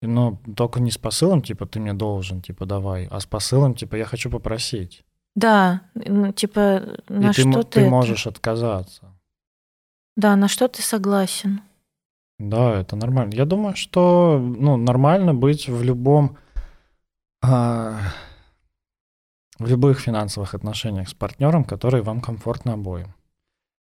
[0.02, 3.94] Но только не с посылом, типа, ты мне должен, типа, давай, а с посылом, типа,
[3.94, 5.04] я хочу попросить.
[5.36, 9.12] Да, ну, типа, на И что ты, ты, ты можешь отказаться.
[10.16, 11.62] Да, на что ты согласен.
[12.48, 13.34] Да, это нормально.
[13.34, 16.36] Я думаю, что ну, нормально быть в любом
[17.40, 17.98] а,
[19.60, 23.14] в любых финансовых отношениях с партнером, который вам комфортно обоим.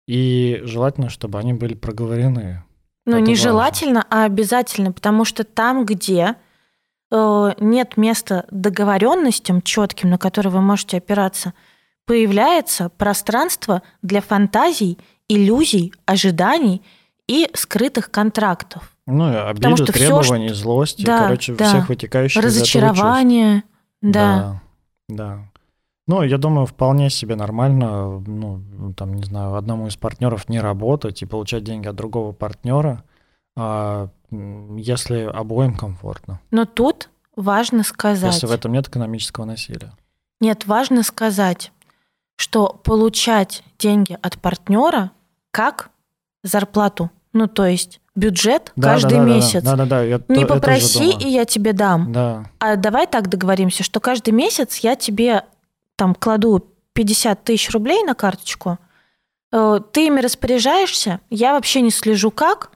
[0.06, 2.62] И желательно, чтобы они были проговорены.
[3.06, 6.34] Ну, не желательно, а обязательно, потому что там, где
[7.10, 11.54] э, нет места договоренностям четким, на которые вы можете опираться,
[12.04, 14.98] появляется пространство для фантазий,
[15.28, 16.82] иллюзий, ожиданий
[17.30, 18.90] и скрытых контрактов.
[19.06, 21.68] Ну, обиды, что требований, все, злости, да, короче, да.
[21.68, 23.62] всех вытекающих Разочарование,
[24.02, 24.60] да.
[25.08, 25.50] Да, да.
[26.08, 31.22] Ну, я думаю, вполне себе нормально, ну, там, не знаю, одному из партнеров не работать
[31.22, 33.04] и получать деньги от другого партнера,
[33.56, 36.40] а, если обоим комфортно.
[36.50, 38.34] Но тут важно сказать...
[38.34, 39.92] Если в этом нет экономического насилия.
[40.40, 41.70] Нет, важно сказать,
[42.34, 45.12] что получать деньги от партнера
[45.52, 45.90] как
[46.42, 47.10] зарплату.
[47.32, 49.62] Ну, то есть бюджет да, каждый да, да, месяц.
[49.62, 50.02] Да, да, да.
[50.02, 52.12] Я Не попроси, и я тебе дам.
[52.12, 52.44] Да.
[52.58, 55.44] А давай так договоримся, что каждый месяц я тебе
[55.96, 58.78] там кладу 50 тысяч рублей на карточку,
[59.52, 62.72] э, ты ими распоряжаешься, я вообще не слежу как.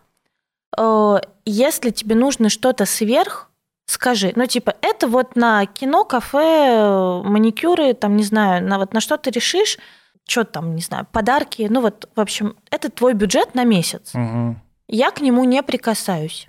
[0.78, 3.50] Э, если тебе нужно что-то сверх,
[3.86, 4.32] скажи.
[4.36, 9.16] Ну, типа, это вот на кино, кафе, маникюры, там, не знаю, на вот на что
[9.16, 9.78] ты решишь,
[10.26, 11.66] что там, не знаю, подарки.
[11.70, 14.14] Ну, вот, в общем, это твой бюджет на месяц.
[14.14, 14.56] Угу.
[14.88, 16.48] Я к нему не прикасаюсь.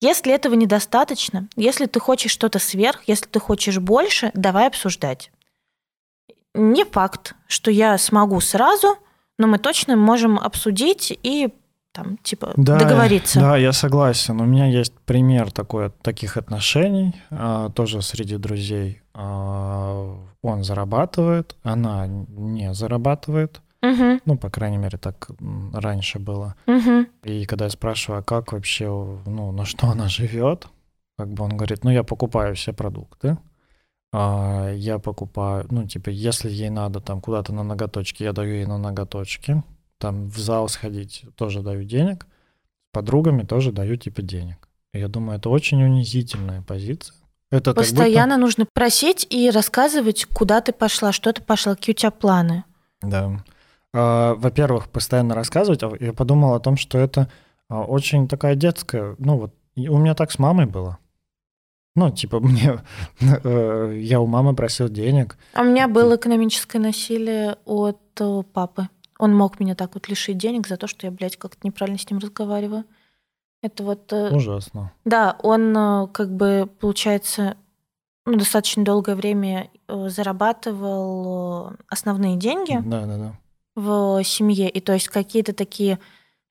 [0.00, 5.30] Если этого недостаточно, если ты хочешь что-то сверх, если ты хочешь больше, давай обсуждать
[6.54, 8.96] не факт, что я смогу сразу,
[9.38, 11.52] но мы точно можем обсудить и
[11.94, 13.40] там, типа, да, договориться.
[13.40, 14.40] Да, я согласен.
[14.40, 19.00] У меня есть пример такой, таких отношений, а, тоже среди друзей.
[19.14, 23.60] А, он зарабатывает, она не зарабатывает.
[23.80, 24.20] Угу.
[24.24, 25.30] Ну, по крайней мере, так
[25.72, 26.56] раньше было.
[26.66, 27.06] Угу.
[27.22, 28.86] И когда я спрашиваю, а как вообще,
[29.26, 30.66] ну, на что она живет,
[31.16, 33.38] как бы он говорит, ну, я покупаю все продукты,
[34.12, 38.66] а, я покупаю, ну, типа, если ей надо там куда-то на ноготочки, я даю ей
[38.66, 39.62] на ноготочки.
[40.04, 42.26] Там в зал сходить тоже даю денег.
[42.90, 44.68] С подругами тоже даю, типа, денег.
[44.92, 47.16] И я думаю, это очень унизительная позиция.
[47.50, 48.40] Это Постоянно будто...
[48.40, 52.64] нужно просить и рассказывать, куда ты пошла, что ты пошла, какие у тебя планы.
[53.00, 53.42] Да.
[53.94, 55.82] А, во-первых, постоянно рассказывать.
[55.82, 57.30] А я подумал о том, что это
[57.70, 60.98] а, очень такая детская, ну вот, у меня так с мамой было.
[61.96, 62.82] Ну, типа, мне
[63.20, 65.38] э, я у мамы просил денег.
[65.54, 68.88] А у меня было экономическое насилие от э, папы.
[69.18, 72.10] Он мог меня так вот лишить денег за то, что я, блядь, как-то неправильно с
[72.10, 72.84] ним разговариваю.
[73.62, 74.12] Это вот...
[74.12, 74.92] Э, Ужасно.
[75.04, 77.56] Да, он как бы, получается,
[78.26, 82.80] ну, достаточно долгое время зарабатывал основные деньги.
[82.84, 83.38] Да, да, да.
[83.74, 85.98] в семье, и то есть какие-то такие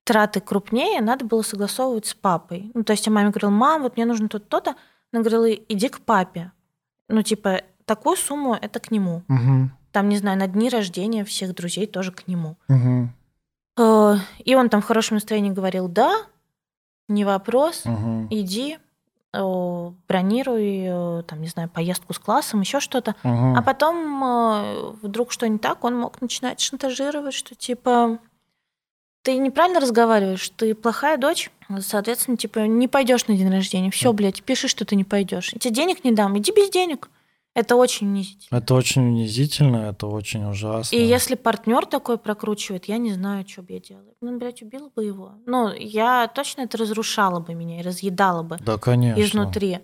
[0.03, 2.71] траты крупнее надо было согласовывать с папой.
[2.73, 4.75] Ну, то есть я маме говорила, мам, вот мне нужно то-то, то-то.
[5.11, 6.51] Она говорила, иди к папе.
[7.07, 9.23] Ну, типа, такую сумму это к нему.
[9.27, 9.71] Мгм.
[9.93, 12.57] Там, не знаю, на дни рождения всех друзей тоже к нему.
[13.77, 16.11] Э, И он там в хорошем настроении говорил, да,
[17.07, 18.27] не вопрос, Мгм.
[18.31, 18.77] иди,
[19.33, 23.15] э, бронируй, э, там, не знаю, поездку с классом, еще что-то.
[23.23, 23.55] Мгм.
[23.55, 28.17] А потом вдруг что не так, он мог начинать шантажировать, что типа
[29.21, 31.49] ты неправильно разговариваешь, ты плохая дочь,
[31.81, 33.89] соответственно, типа не пойдешь на день рождения.
[33.91, 35.53] Все, блядь, пиши, что ты не пойдешь.
[35.53, 37.09] Я тебе денег не дам, иди без денег.
[37.55, 38.57] Это очень унизительно.
[38.57, 40.95] Это очень унизительно, это очень ужасно.
[40.95, 44.13] И если партнер такой прокручивает, я не знаю, что бы я делала.
[44.21, 45.33] Ну, блядь, убила бы его.
[45.45, 49.21] Ну, я точно это разрушала бы меня и разъедала бы Да, конечно.
[49.21, 49.79] изнутри.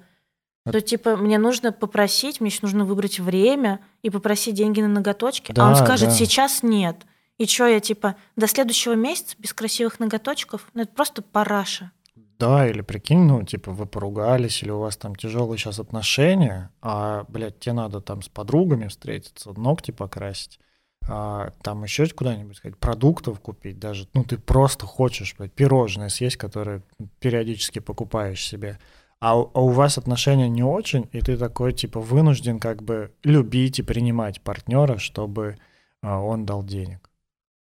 [0.65, 5.53] То типа мне нужно попросить, мне еще нужно выбрать время и попросить деньги на ноготочки.
[5.57, 6.15] а он Да, скажет, да.
[6.15, 6.97] сейчас нет.
[7.37, 10.67] И что я типа до следующего месяца без красивых ноготочков?
[10.73, 11.91] Ну это просто параша.
[12.39, 17.25] Да, или прикинь, ну, типа, вы поругались, или у вас там тяжелые сейчас отношения, а,
[17.27, 20.57] блядь, тебе надо там с подругами встретиться, ногти покрасить,
[21.05, 24.07] а, там еще куда-нибудь сходить, продуктов купить даже.
[24.13, 26.81] Ну, ты просто хочешь, блядь, пирожное съесть, которое
[27.19, 28.79] периодически покупаешь себе.
[29.19, 33.11] А, у- а у вас отношения не очень, и ты такой, типа, вынужден как бы
[33.21, 35.57] любить и принимать партнера, чтобы
[36.01, 37.08] а, он дал денег.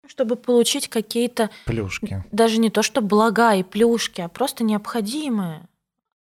[0.07, 2.23] Чтобы получить какие-то, Плюшки.
[2.31, 5.67] даже не то что блага и плюшки, а просто необходимые,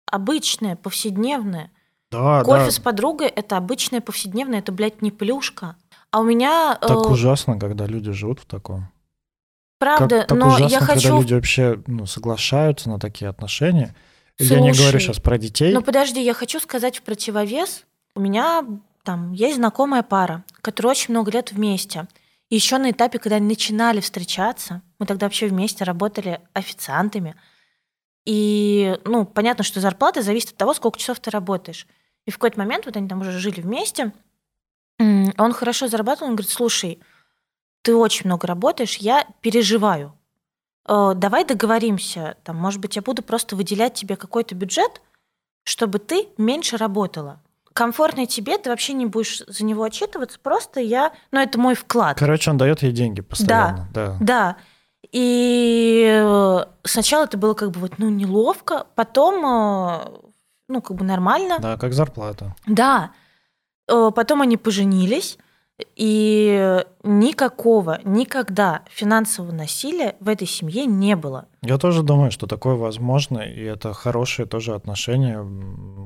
[0.06, 1.72] обычные, повседневные.
[2.12, 2.72] Да, Кофе да.
[2.72, 5.76] с подругой– это обычное повседневное, это, блядь, не плюшка.
[6.12, 8.90] А у меня, э, Так ужасно, когда люди живут в таком.
[9.80, 13.96] правда, как, так но ужасно, я когда хочу люди вообще ну, соглашаются на такие отношения.
[14.40, 15.74] я не говорю Слушай, сейчас про детей.
[15.74, 17.84] Ну подожди, я хочу сказать в противовес.
[18.16, 18.66] У меня
[19.04, 22.08] там есть знакомая пара, которая очень много лет вместе.
[22.50, 27.36] Еще на этапе, когда они начинали встречаться, мы тогда вообще вместе работали официантами.
[28.26, 31.88] И, ну, понятно, что зарплата зависит от того, сколько часов ты работаешь.
[32.26, 34.14] И в какой-то момент, вот они там уже жили вместе,
[35.00, 37.00] он хорошо зарабатывал, он говорит, слушай,
[37.82, 40.18] ты очень много работаешь, я переживаю.
[40.88, 45.02] Э, Давай договоримся, там, может быть, я буду просто выделять тебе какой-то бюджет,
[45.64, 47.42] чтобы ты меньше работала.
[47.76, 51.12] Комфортно тебе, ты вообще не будешь за него отчитываться, просто я...
[51.32, 52.18] Ну, это мой вклад.
[52.18, 53.90] Короче, он дает ей деньги постоянно.
[53.94, 54.16] Да.
[54.22, 54.56] Да.
[55.12, 60.08] И э, сначала это было как бы вот, ну, неловко, потом, э,
[60.70, 61.58] ну, как бы нормально.
[61.60, 62.56] Да, как зарплата.
[62.66, 63.12] Да.
[63.90, 65.38] Э, Потом они поженились,
[65.96, 71.48] и никакого, никогда финансового насилия в этой семье не было.
[71.62, 75.46] Я тоже думаю, что такое возможно, и это хорошие тоже отношения.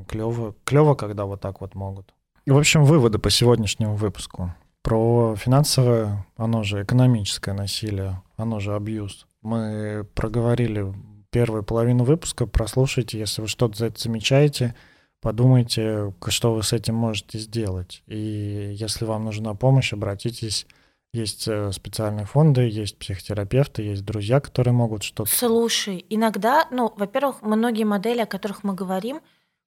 [0.07, 2.13] Клево, клево, когда вот так вот могут.
[2.45, 4.53] В общем, выводы по сегодняшнему выпуску.
[4.81, 9.27] Про финансовое, оно же экономическое насилие, оно же абьюз.
[9.41, 10.93] Мы проговорили
[11.29, 14.73] первую половину выпуска, прослушайте, если вы что-то за это замечаете,
[15.21, 18.03] подумайте, что вы с этим можете сделать.
[18.07, 20.65] И если вам нужна помощь, обратитесь.
[21.11, 27.41] Есть э, специальные фонды, есть психотерапевты, есть друзья, которые могут что-то Слушай, иногда, ну, во-первых,
[27.41, 29.21] многие модели, о которых мы говорим,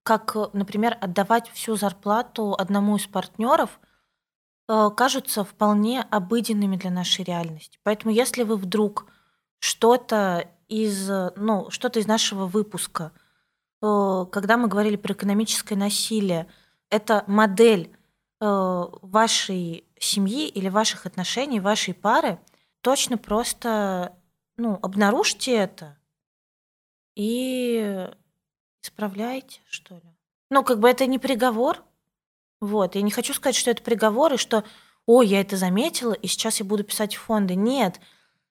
[0.04, 3.80] как, э, например, отдавать всю зарплату одному из партнеров,
[4.68, 7.80] э, кажутся вполне обыденными для нашей реальности.
[7.82, 9.06] Поэтому, если вы вдруг
[9.58, 13.10] что-то из, ну, что-то из нашего выпуска,
[13.82, 16.46] э, когда мы говорили про экономическое насилие,
[16.90, 17.90] это модель
[18.40, 22.38] э, вашей семьи или ваших отношений, вашей пары,
[22.80, 24.16] точно просто
[24.56, 25.98] ну, обнаружьте это
[27.14, 28.08] и
[28.82, 30.16] исправляйте, что ли.
[30.50, 31.82] Ну, как бы это не приговор.
[32.60, 32.94] Вот.
[32.94, 34.64] Я не хочу сказать, что это приговор, и что,
[35.06, 37.54] ой, я это заметила, и сейчас я буду писать в фонды.
[37.54, 38.00] Нет.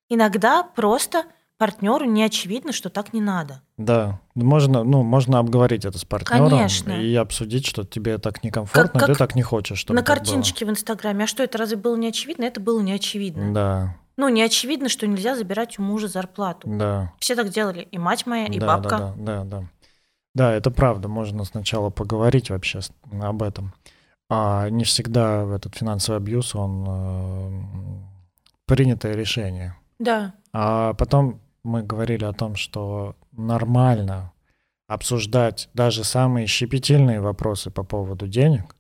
[0.10, 1.26] Иногда просто
[1.62, 3.62] партнеру не очевидно, что так не надо.
[3.78, 6.92] Да, можно, ну, можно обговорить это с партнером Конечно.
[6.94, 10.66] и обсудить, что тебе так некомфортно, Как- ты как так не хочешь, чтобы На картиночке
[10.66, 11.26] в Инстаграме.
[11.26, 12.46] А что, это разве было не очевидно?
[12.46, 13.44] Это было не очевидно.
[13.44, 13.54] было.
[13.54, 16.68] Да, Ну, не очевидно, что нельзя забирать у мужа зарплату.
[16.68, 17.14] да.
[17.20, 17.88] Все так делали.
[17.92, 18.90] И мать моя, и да, бабка.
[18.98, 19.64] Да, да, да, да.
[20.34, 21.10] Да, это правда.
[21.10, 22.80] Можно сначала поговорить вообще
[23.22, 23.72] об этом.
[24.32, 27.62] А не всегда этот финансовый абьюз, он э,
[28.66, 29.76] принятое решение.
[30.00, 30.34] Да.
[30.54, 34.34] А потом мы говорили о том, что нормально
[34.88, 38.76] обсуждать даже самые щепетильные вопросы по поводу денег.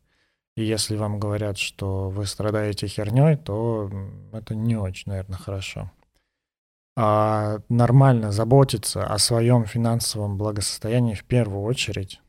[0.57, 3.89] И если вам говорят, что вы страдаете херней, то
[4.34, 5.91] это не очень, наверное, хорошо.
[6.97, 12.19] А нормально заботиться о своем финансовом благосостоянии в первую очередь.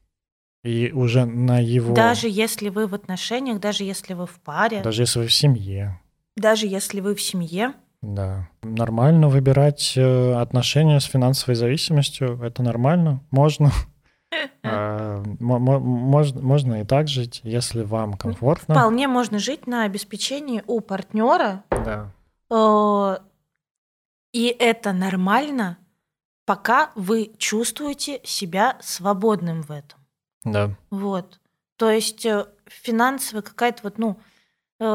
[0.63, 1.95] И уже на его...
[1.95, 6.01] Даже если вы в отношениях, даже если вы в паре, даже если вы в семье.
[6.37, 8.49] даже если вы в семье, Да.
[8.63, 12.41] Нормально выбирать э, отношения с финансовой зависимостью.
[12.43, 13.21] Это нормально.
[13.31, 13.71] Можно.
[14.65, 18.75] А, мо- мо- Можно можно и так жить, если вам комфортно.
[18.75, 22.11] Вполне можно жить на обеспечении у партнера, Да.
[22.49, 23.19] э,
[24.33, 25.77] и это нормально,
[26.47, 29.99] пока вы чувствуете себя свободным в этом.
[30.45, 30.71] Да.
[30.91, 31.39] Вот.
[31.77, 34.19] То есть э, финансовая какая-то вот, ну,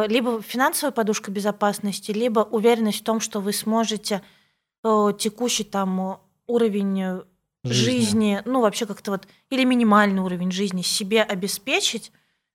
[0.07, 4.21] либо финансовая подушка безопасности, либо уверенность в том, что вы сможете
[4.83, 6.17] э, текущий там э,
[6.47, 7.21] уровень э,
[7.63, 8.41] жизни.
[8.45, 12.11] ну, вообще как-то вот, или минимальный уровень жизни себе обеспечить,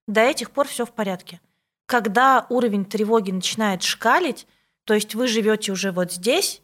[0.07, 1.41] до этих пор все в порядке.
[1.87, 4.47] Когда уровень тревоги начинает шкалить,
[4.85, 6.63] то есть вы живете уже вот здесь,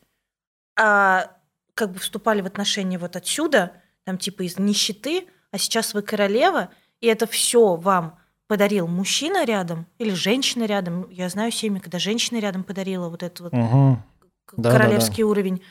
[0.76, 1.36] а
[1.74, 3.72] как бы вступали в отношения вот отсюда,
[4.04, 8.17] там типа из нищеты, а сейчас вы королева, и это все вам
[8.48, 11.06] подарил мужчина рядом или женщина рядом.
[11.10, 14.02] Я знаю семьи, когда женщина рядом подарила вот этот вот Мгм.
[14.46, 15.62] к- Да, да, королевский уровень,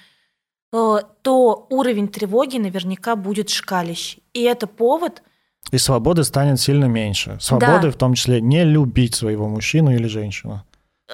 [0.72, 4.24] э, то уровень тревоги наверняка будет шкалящий.
[4.34, 5.24] И это повод
[5.72, 7.38] И свободы станет сильно меньше.
[7.42, 7.92] Свободы Да.
[7.92, 10.64] в том числе не любить своего мужчину или женщину.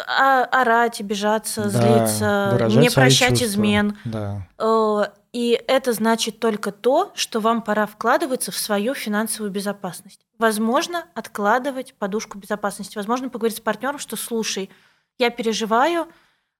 [0.07, 3.45] А- орать, обижаться, Да, злиться, не прощать чувства.
[3.45, 3.97] измен.
[4.05, 4.47] Да.
[4.57, 10.19] Э, И это значит только то, что вам пора вкладываться в свою финансовую безопасность.
[10.37, 12.97] Возможно, откладывать подушку безопасности.
[12.97, 14.69] Возможно, поговорить с партнером, что слушай,
[15.17, 16.07] я переживаю,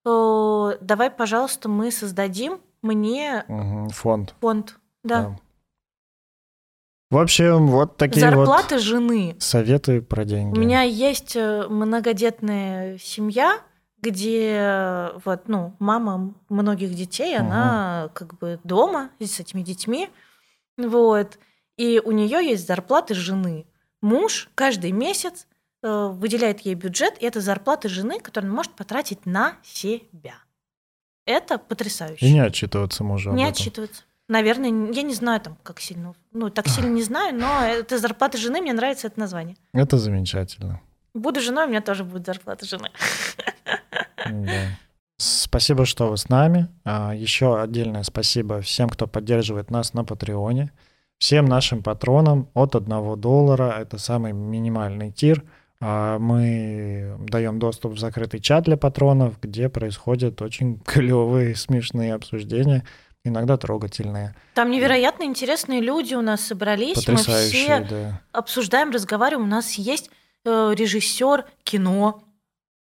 [0.06, 3.90] э, давай, пожалуйста, мы создадим мне Мгм.
[3.90, 4.34] Фонд.
[4.42, 4.76] фонд.
[5.04, 5.22] Да.
[5.22, 5.36] Да.
[7.14, 9.36] В общем, вот такие вот Зарплата жены.
[9.40, 10.58] советы про деньги.
[10.58, 13.60] У меня есть э, многодетная семья,
[14.02, 17.46] где вот, ну, мама многих детей, Мгм.
[17.46, 20.10] она как бы дома с этими детьми,
[20.78, 21.38] вот,
[21.78, 23.66] и у нее есть зарплаты жены.
[24.02, 25.46] Муж каждый месяц
[25.84, 30.34] э, выделяет ей бюджет, и это зарплата жены, которую она может потратить на себя.
[31.26, 32.26] Это потрясающе.
[32.26, 34.04] И не отчитываться мужу об Не отчитываться.
[34.30, 36.14] Наверное, я не знаю там, как сильно.
[36.32, 39.58] Ну, так сильно не знаю, но это зарплата жены, мне нравится это название.
[39.74, 40.80] Это замечательно.
[41.14, 42.90] Буду женой, у меня тоже будет зарплата жены.
[44.26, 44.78] Да.
[45.18, 46.68] Спасибо, что вы с нами.
[46.84, 50.72] А, Еще отдельное спасибо всем, кто поддерживает нас на Патреоне.
[51.20, 53.78] Всем нашим патронам от 1 доллара.
[53.80, 55.44] Это самый минимальный тир.
[55.80, 62.84] А, Мы даем доступ в закрытый чат для патронов, где происходят очень клевые, смешные обсуждения,
[63.24, 67.08] иногда трогательные, Там невероятно интересные люди у нас собрались.
[67.08, 67.64] Мы потрясающие.
[67.66, 68.22] все Да.
[68.32, 69.48] обсуждаем, разговариваем.
[69.48, 70.10] У нас есть
[70.46, 72.24] э, режиссер кино,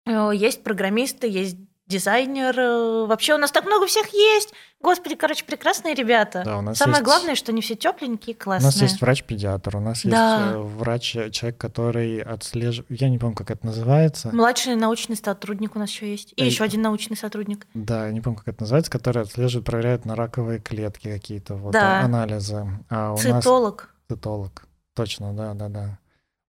[0.07, 1.57] э, есть программисты, есть
[1.93, 2.59] дизайнер.
[2.59, 4.53] э, вообще у нас так много всех есть.
[4.81, 6.43] Господи, короче, прекрасные ребята.
[6.45, 8.67] Да, у нас Самое есть- главное, что они все тепленькие, У классные.
[8.67, 10.09] нас есть врач-педиатр, у нас Да.
[10.47, 14.31] есть э, врач, э, человек, который отслеживает, я не помню, как это называется.
[14.33, 16.33] Младший научный сотрудник у нас еще есть.
[16.37, 17.67] И Э, еще один научный сотрудник.
[17.75, 21.73] Да, я не помню, как это называется, который отслеживает, проверяет на раковые клетки какие-то вот
[21.73, 22.01] Да.
[22.01, 22.67] анализы.
[22.91, 23.95] А у нас Цитолог.
[24.09, 24.65] цитолог.
[24.95, 25.99] Точно, да, да, да.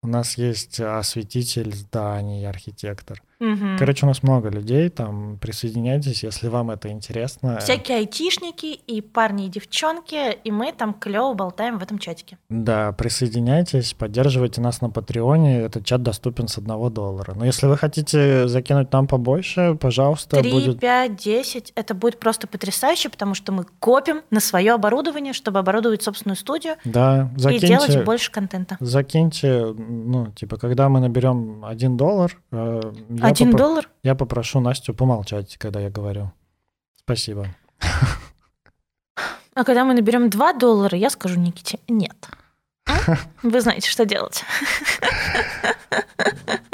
[0.01, 3.21] У нас есть осветитель зданий, архитектор.
[3.43, 3.77] Мгм.
[3.77, 7.57] Короче, у нас много людей, там присоединяйтесь, если вам это интересно.
[7.59, 12.37] Всякие айтишники и парни и девчонки, и мы там клево болтаем в этом чатике.
[12.47, 15.59] Да, присоединяйтесь, поддерживайте нас на Патреоне.
[15.59, 17.33] Этот чат доступен с одного доллара.
[17.35, 20.79] Но если вы хотите закинуть нам побольше, пожалуйста, Три, будет...
[20.79, 21.73] пять, десять.
[21.75, 26.75] Это будет просто потрясающе, потому что мы копим на свое оборудование, чтобы оборудовать собственную студию
[26.85, 28.77] Да, и закиньте, делать больше контента.
[28.79, 33.89] закиньте, ну, типа, когда мы наберем один доллар, э, я, Один попро- доллар?
[34.03, 36.31] я попрошу Настю помолчать, когда я говорю.
[36.97, 37.47] Спасибо.
[39.55, 42.27] А когда мы наберем 2 доллара, я скажу Никите нет.
[42.87, 43.17] А?
[43.43, 44.43] Вы знаете, что делать.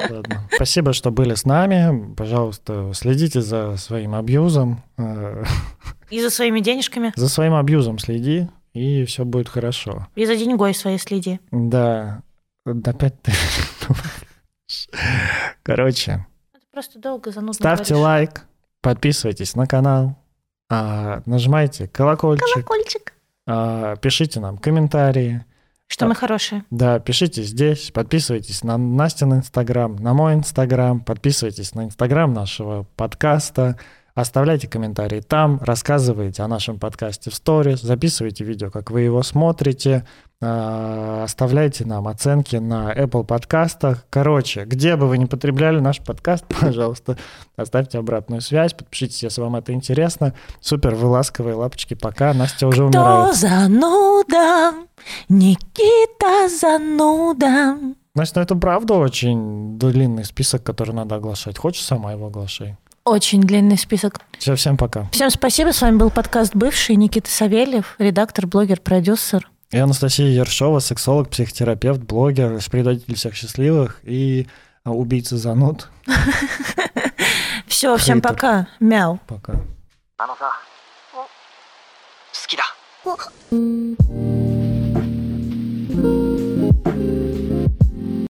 [0.09, 0.47] Ладно.
[0.53, 2.13] Спасибо, что были с нами.
[2.15, 4.81] Пожалуйста, следите за своим абьюзом.
[6.09, 10.07] И за своими денежками, За своим абьюзом следи, и все будет хорошо.
[10.15, 11.39] и за деньгой своей следи.
[11.51, 12.21] Да.
[12.65, 13.31] Опять ты.
[15.63, 16.25] Короче,
[16.79, 18.03] просто долго занудно ставьте говоришь.
[18.05, 18.45] лайк,
[18.81, 20.15] подписывайтесь на канал,
[20.69, 23.13] а, нажимайте колокольчик, Колокольчик.
[23.47, 25.43] а, пишите нам комментарии.
[25.87, 26.63] Что мы хорошие.
[26.69, 33.77] Да, пишите здесь, подписывайтесь на Настин Инстаграм, на мой Инстаграм, подписывайтесь на Инстаграм нашего подкаста,
[34.15, 40.05] оставляйте комментарии там, рассказывайте о нашем подкасте в сторис, записывайте видео, как вы его смотрите,
[40.41, 44.05] оставляйте нам оценки на Apple подкастах.
[44.09, 47.17] Короче, где бы вы ни потребляли наш подкаст, пожалуйста,
[47.57, 50.33] оставьте обратную связь, подпишитесь, если вам это интересно.
[50.61, 52.33] Супер, вы ласковые лапочки, пока.
[52.33, 53.35] Настя уже Кто умирает.
[53.35, 54.73] зануда?
[55.27, 57.77] Никита зануда.
[58.15, 61.57] Настя, ну это правда очень длинный список, который надо оглашать.
[61.57, 62.77] Хочешь, сама его оглашай?
[63.05, 64.19] Очень длинный список.
[64.37, 65.07] Все, всем пока.
[65.11, 65.71] Всем спасибо.
[65.71, 69.49] С вами был подкаст «Бывший» Никита Савельев, редактор, блогер, продюсер.
[69.70, 74.46] И Анастасия Ершова, сексолог, психотерапевт, блогер, предатель всех счастливых и
[74.84, 75.88] а, убийца зануд.
[77.66, 78.30] Все, всем Хейтер.
[78.30, 78.68] пока.
[78.78, 79.18] Мяу.
[79.26, 79.60] Пока.
[80.16, 80.52] あのさ
[81.12, 81.26] 好
[82.46, 82.64] きだ